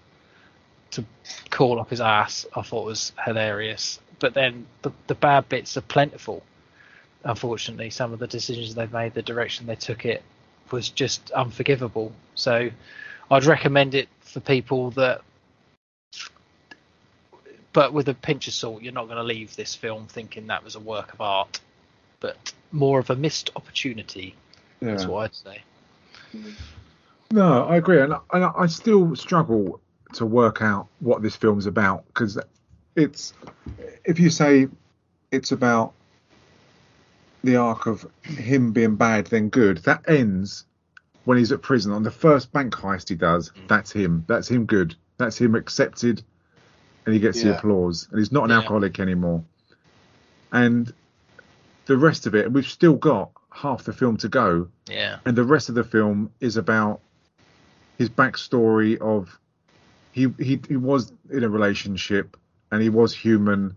[0.93, 1.05] to
[1.51, 3.99] call up his ass, I thought was hilarious.
[4.19, 6.43] But then the the bad bits are plentiful.
[7.25, 10.23] Unfortunately, some of the decisions they've made, the direction they took it,
[10.71, 12.13] was just unforgivable.
[12.35, 12.71] So,
[13.31, 15.23] I'd recommend it for people that,
[17.73, 20.65] but with a pinch of salt, you're not going to leave this film thinking that
[20.65, 21.61] was a work of art,
[22.21, 24.35] but more of a missed opportunity.
[24.81, 25.63] That's what I'd say.
[27.31, 29.81] No, I agree, and, and I still struggle
[30.15, 32.39] to work out what this film's about because
[32.97, 33.33] it's
[34.05, 34.69] if you say
[35.31, 35.95] it's about
[37.43, 39.79] the arc of him being bad then good.
[39.79, 40.65] That ends
[41.25, 43.51] when he's at prison on the first bank heist he does.
[43.51, 43.69] Mm.
[43.69, 44.25] That's him.
[44.29, 44.95] That's him good.
[45.19, 46.23] That's him accepted,
[47.05, 48.09] and he gets the applause.
[48.11, 48.57] And he's not an Yeah.
[48.57, 49.45] alcoholic anymore.
[50.53, 50.93] And
[51.87, 55.19] the rest of it, we've still got half the film to go, Yeah.
[55.27, 57.01] and the rest of the film is about
[57.99, 59.39] his backstory of
[60.13, 62.37] he he he was in a relationship
[62.71, 63.77] and he was human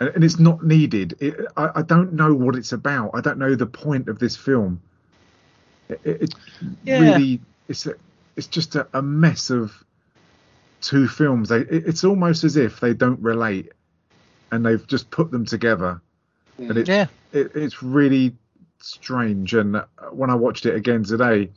[0.00, 3.38] and, and it's not needed it, I, I don't know what it's about i don't
[3.38, 4.80] know the point of this film
[5.88, 6.34] it, it it
[6.84, 6.98] Yeah.
[7.00, 7.94] really it's a,
[8.36, 9.84] it's just a, a mess of
[10.80, 13.72] two films they it's almost as if they don't relate
[14.50, 16.00] and they've just put them together
[16.58, 17.06] and it, Yeah.
[17.32, 18.36] it, it's really
[18.80, 19.54] strange.
[19.54, 21.50] And uh, when I watched it again today,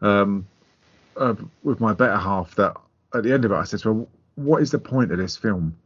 [0.00, 0.46] um,
[1.16, 2.76] uh, with my better half, that
[3.14, 5.76] at the end of it, I said, "Well, what is the point of this film?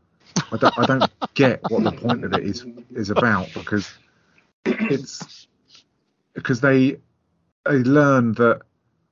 [0.52, 2.64] I don't, I don't get what the point of it is
[2.94, 3.92] is about because
[4.64, 5.46] it's
[6.34, 6.98] because they
[7.64, 8.62] they learn that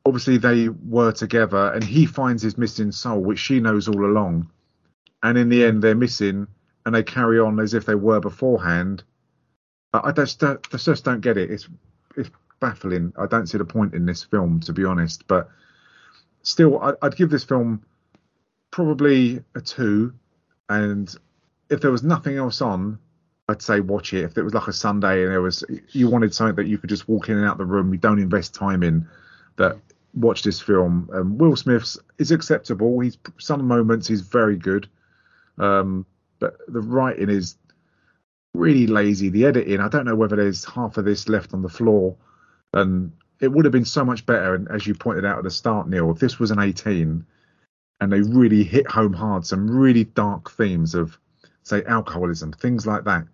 [0.05, 4.51] obviously they were together, and he finds his missing soul, which she knows all along,
[5.23, 6.47] and in the end, they're missing,
[6.85, 9.05] and they carry on as if they were beforehand.
[9.93, 11.51] I, I just don't, I just don't get it.
[11.51, 11.69] It's
[12.17, 12.31] it's
[12.61, 13.13] baffling.
[13.19, 15.27] I don't see the point in this film, to be honest.
[15.27, 15.49] But
[16.43, 17.85] still, I, I'd give this film
[18.71, 20.15] probably a two.
[20.69, 21.15] And
[21.71, 22.99] if there was nothing else on,
[23.49, 24.25] I'd say watch it.
[24.25, 26.89] If it was like a Sunday and there was you wanted something that you could
[26.89, 29.09] just walk in and out the room, you don't invest time in,
[29.57, 29.77] that
[30.15, 31.09] watch this film.
[31.13, 33.01] Um, Will Smith's is acceptable.
[33.01, 34.89] He's some moments he's very good,
[35.59, 36.07] um,
[36.39, 37.57] but the writing is
[38.55, 39.29] really lazy.
[39.29, 42.17] The editing, I don't know whether there's half of this left on the floor,
[42.75, 44.55] and it would have been so much better.
[44.55, 47.25] And as you pointed out at the start, Neil, if this was an 18,
[48.01, 51.17] and they really hit home hard some really dark themes of,
[51.63, 53.25] say, alcoholism, things like that,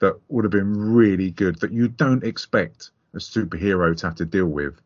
[0.00, 1.60] that would have been really good.
[1.60, 4.80] That you don't expect a superhero to have to deal with.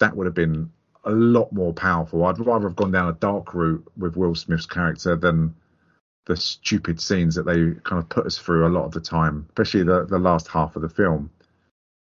[0.00, 0.70] That would have been
[1.04, 2.24] a lot more powerful.
[2.24, 5.54] I'd rather have gone down a dark route with Will Smith's character than
[6.26, 9.46] the stupid scenes that they kind of put us through a lot of the time,
[9.48, 11.30] especially the, the last half of the film.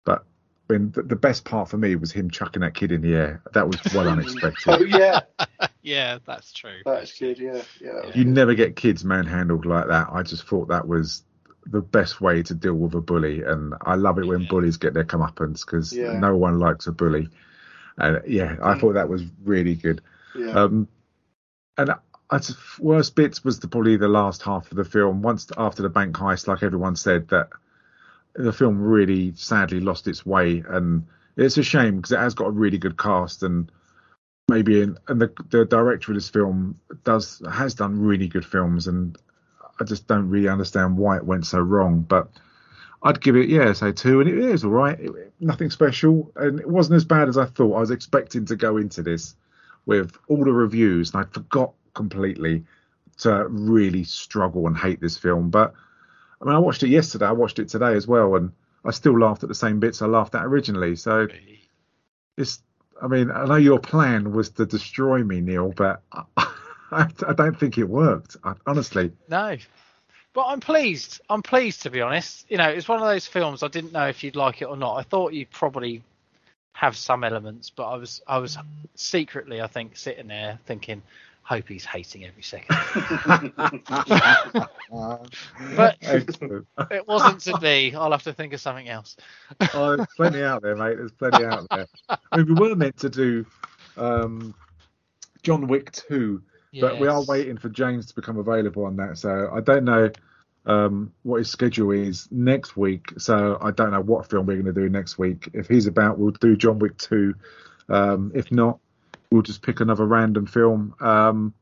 [0.04, 0.24] But
[0.68, 3.14] I mean, the, the best part for me was him chucking that kid in the
[3.14, 3.42] air.
[3.54, 4.88] That was well Oh unexpected.
[4.90, 5.20] yeah,
[5.82, 6.80] Yeah, that's true.
[6.84, 7.38] that's good.
[7.38, 8.10] Yeah, yeah.
[8.16, 10.08] You never get kids manhandled like that.
[10.10, 11.22] I just thought that was
[11.66, 14.46] the best way to deal with a bully, and I love it when Yeah.
[14.48, 16.18] bullies get their comeuppance because Yeah.
[16.18, 17.28] no one likes a bully.
[17.98, 20.02] And yeah, I thought that was really good.
[20.34, 20.50] yeah.
[20.50, 20.88] Um,
[21.78, 21.94] and
[22.32, 25.22] its worst bits was the, probably the last half of the film.
[25.22, 27.48] Once after the bank heist, like everyone said, that
[28.34, 32.48] the film really sadly lost its way, and it's a shame because it has got
[32.48, 33.70] a really good cast and
[34.48, 38.86] maybe in, and the the director of this film does has done really good films,
[38.88, 39.16] and
[39.80, 42.28] I just don't really understand why it went so wrong, but.
[43.02, 44.98] I'd give it, yeah, say two, and it is all right.
[44.98, 47.76] It- nothing special, and it wasn't as bad as I thought.
[47.76, 49.34] I was expecting to go into this
[49.84, 52.64] with all the reviews, and I forgot completely
[53.18, 55.50] to really struggle and hate this film.
[55.50, 55.74] But
[56.40, 57.26] I mean, I watched it yesterday.
[57.26, 58.52] I watched it today as well, and
[58.84, 60.96] I still laughed at the same bits I laughed at originally.
[60.96, 61.28] So
[62.36, 62.62] it's,
[63.00, 67.58] I mean, I know your plan was to destroy me, Neil, but I, I don't
[67.58, 68.36] think it worked.
[68.44, 69.56] I, honestly, No.
[70.36, 71.22] But I'm pleased.
[71.30, 72.44] I'm pleased to be honest.
[72.50, 74.76] You know, it's one of those films I didn't know if you'd like it or
[74.76, 74.96] not.
[74.96, 76.02] I thought you'd probably
[76.74, 78.58] have some elements, but I was I was
[78.96, 81.00] secretly I think sitting there thinking,
[81.42, 82.76] hope he's hating every second.
[85.74, 87.94] But it wasn't to be.
[87.96, 89.16] I'll have to think of something else.
[89.72, 90.98] oh, there's plenty out there, mate.
[90.98, 91.86] There's plenty out there.
[92.10, 93.46] I mean, we were meant to do
[93.96, 94.54] um,
[95.42, 95.92] John Wick
[96.80, 99.18] 2, but we are waiting for James to become available on that.
[99.18, 100.10] So I don't know
[100.66, 103.12] um, what his schedule is next week.
[103.18, 105.48] So I don't know what film we're going to do next week.
[105.52, 107.34] If he's about, we'll do John Wick 2.
[107.88, 108.78] Um, if not,
[109.30, 111.54] we'll just pick another random film um,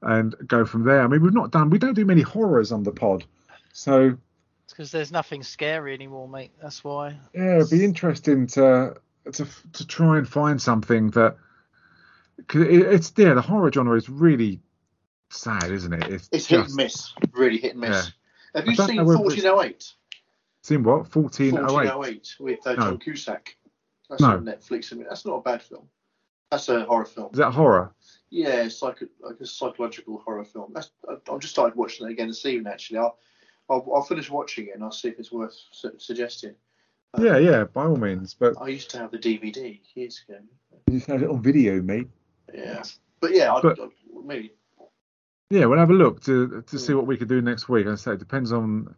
[0.00, 1.02] and go from there.
[1.02, 3.24] I mean, we've not done, we don't do many horrors on the pod.
[3.72, 4.16] So
[4.70, 6.52] because there's nothing scary anymore, mate.
[6.62, 7.18] That's why.
[7.34, 8.94] Yeah, it'd be interesting to
[9.32, 11.36] to to try and find something that
[12.48, 14.60] cause it, it's yeah, the horror genre is really
[15.30, 16.04] sad, isn't it?
[16.12, 18.12] It's, It's hit and miss, really hit and miss.
[18.54, 19.92] Have you seen know 1408?
[20.62, 21.88] seen what fourteen oh eight.
[21.88, 22.82] 1408 with uh, No.
[22.82, 23.56] John Cusack.
[24.08, 24.28] That's No.
[24.32, 24.92] on Netflix.
[24.92, 25.86] I mean, that's not a bad film.
[26.50, 27.30] That's a horror film.
[27.32, 27.94] Is that horror?
[28.30, 30.72] Yeah, it's like a, like a psychological horror film.
[30.74, 32.72] That's I, I've just started watching it again this evening.
[32.72, 33.18] Actually, I'll
[33.68, 36.54] I'll, I'll finish watching it and I'll see if it's worth su- suggesting.
[37.14, 38.34] Um, Yeah, yeah, by all means.
[38.34, 40.40] But I used to have the DVD years ago.
[40.90, 42.08] you had it on video, mate.
[42.54, 42.82] Yeah,
[43.20, 43.88] but yeah, I, But- I,
[44.24, 44.54] maybe.
[45.52, 47.88] Yeah, we'll have a look to to see what we could do next week.
[47.88, 48.94] I say it depends on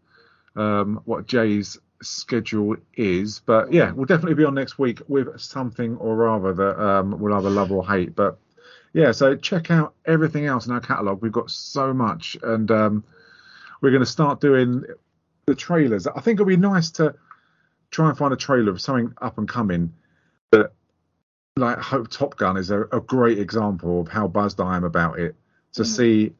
[0.54, 3.40] um, what Jay's schedule is.
[3.40, 7.34] But yeah, we'll definitely be on next week with something or other that um, we'll
[7.34, 8.14] either love or hate.
[8.14, 8.38] But
[8.92, 11.22] yeah, so check out everything else in our catalogue.
[11.22, 13.04] We've got so much, and um,
[13.80, 14.84] we're going to start doing
[15.46, 16.06] the trailers.
[16.06, 17.14] I think it'll be nice to
[17.90, 19.92] try and find a trailer of something up and coming
[21.56, 25.18] like Hope Top Gun is a, a, great example of how buzzed I am about
[25.18, 25.36] it
[25.74, 25.86] to mm.
[25.86, 26.32] see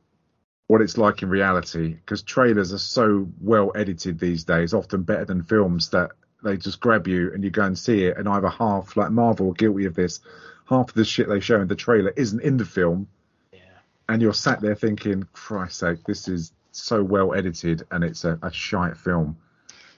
[0.68, 5.24] what it's like in reality because trailers are so well edited these days, often better
[5.24, 6.12] than films that
[6.42, 8.16] they just grab you and you go and see it.
[8.16, 10.20] And either half, like Marvel, guilty of this,
[10.66, 13.06] half of the shit they show in the trailer isn't in the film.
[13.52, 13.60] Yeah.
[14.08, 18.38] And you're sat there thinking, Christ's sake, this is so well edited and it's a,
[18.42, 19.36] a shite film.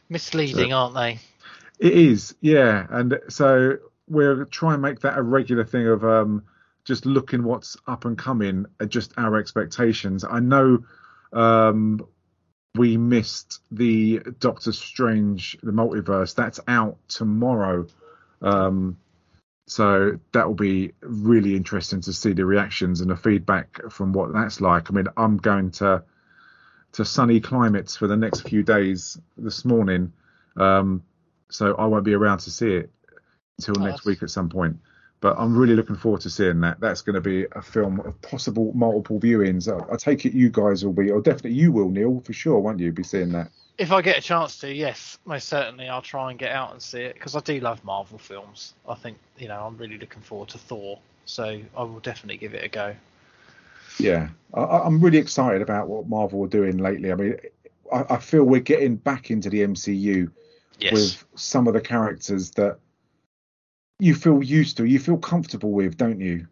[0.08, 1.20] Misleading, so, aren't they?
[1.78, 2.86] It is, yeah.
[2.90, 3.78] And so
[4.08, 6.44] we'll try and make that a regular thing of um,
[6.84, 10.24] just looking what's up and coming, just our expectations.
[10.28, 10.84] I know
[11.32, 12.06] um,
[12.74, 16.34] we missed the Doctor Strange, the multiverse.
[16.34, 17.86] That's out tomorrow.
[18.42, 18.98] Um,
[19.66, 24.32] so that will be really interesting to see the reactions and the feedback from what
[24.34, 24.90] that's like.
[24.90, 26.04] I mean, I'm going to
[26.92, 30.12] to sunny climates for the next few days this morning,
[30.56, 31.02] um,
[31.48, 32.93] so I won't be around to see it
[33.58, 34.78] until oh, next week at some point.
[35.20, 36.80] But I'm really looking forward to seeing that.
[36.80, 39.72] That's going to be a film of possible multiple viewings.
[39.72, 42.58] I, I take it you guys will be, or definitely you will, Neil, for sure,
[42.58, 42.92] won't you?
[42.92, 43.50] Be seeing that.
[43.78, 46.80] If I get a chance to, yes, most certainly, I'll try and get out and
[46.80, 48.74] see it because I do love Marvel films.
[48.88, 52.54] I think you know I'm really looking forward to Thor, so I will definitely give
[52.54, 52.94] it a go.
[53.98, 57.10] Yeah, I, am really excited about what Marvel are doing lately.
[57.10, 57.36] I mean,
[57.92, 60.30] I, I feel we're getting back into the MCU
[60.78, 60.92] yes.
[60.92, 62.78] with some of the characters that
[64.04, 66.46] you feel used to, you feel comfortable with, don't you?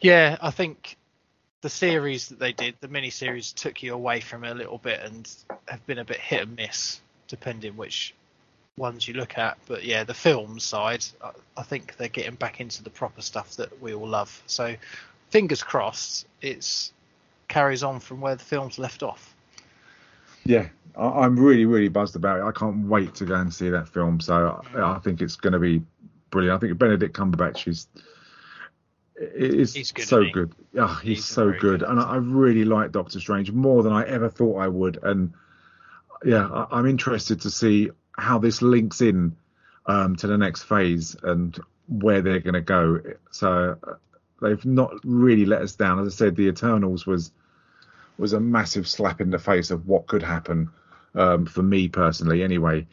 [0.00, 0.96] Yeah, I think
[1.62, 4.78] the series that they did, the mini series, took you away from it a little
[4.78, 5.28] bit and
[5.66, 8.14] have been a bit hit and miss depending which
[8.76, 9.58] ones you look at.
[9.66, 11.04] But yeah, the film side,
[11.56, 14.40] I think they're getting back into the proper stuff that we all love.
[14.46, 14.76] So
[15.30, 16.92] fingers crossed, it's
[17.48, 19.34] carries on from where the film's left off.
[20.44, 22.44] Yeah, I'm really, really buzzed about it.
[22.44, 24.20] I can't wait to go and see that film.
[24.20, 25.82] So I think it's going to be
[26.30, 26.56] brilliant.
[26.56, 27.88] I think Benedict Cumberbatch is
[29.20, 30.52] is good, so good.
[30.76, 33.92] Oh, he's, he's so good, good and I, I, really like Doctor Strange more than
[33.92, 34.98] I ever thought I would.
[35.02, 35.32] And
[36.24, 39.36] yeah, I, am interested to see how this links in
[39.86, 43.00] um, to the next phase and where they're going to go.
[43.30, 43.94] So uh,
[44.40, 45.98] they've not really let us down.
[45.98, 47.32] As I said, the Eternals was
[48.18, 50.70] was a massive slap in the face of what could happen
[51.14, 52.86] um, for me personally, anyway.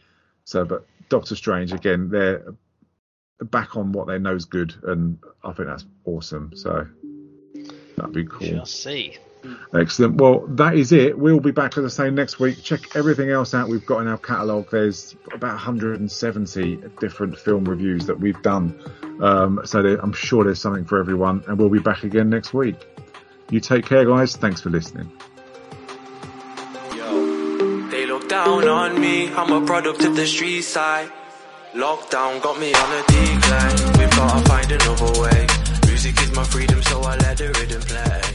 [0.44, 2.54] So, but Doctor Strange again, they're
[3.42, 6.52] back on what they know is good, and I think that's awesome.
[6.56, 6.88] So
[7.98, 8.48] that'd be cool.
[8.48, 9.18] Shall see.
[9.74, 10.16] Excellent.
[10.16, 11.18] Well, that is it.
[11.18, 12.64] We'll be back, as I say, next week.
[12.64, 14.70] Check everything else out we've got in our catalogue.
[14.72, 18.80] There's about 170 different film reviews that we've done.
[19.22, 22.54] Um, so there, I'm sure there's something for everyone, and we'll be back again next
[22.54, 22.76] week.
[23.50, 24.36] You take care, guys.
[24.36, 25.12] Thanks for listening.
[26.96, 29.32] Yo, they look down on me.
[29.34, 31.12] I'm a product of the street side.
[31.76, 34.00] Lockdown got me on a decline.
[34.00, 35.46] We've gotta find another way.
[35.88, 38.35] Music is my freedom, so I let the rhythm play.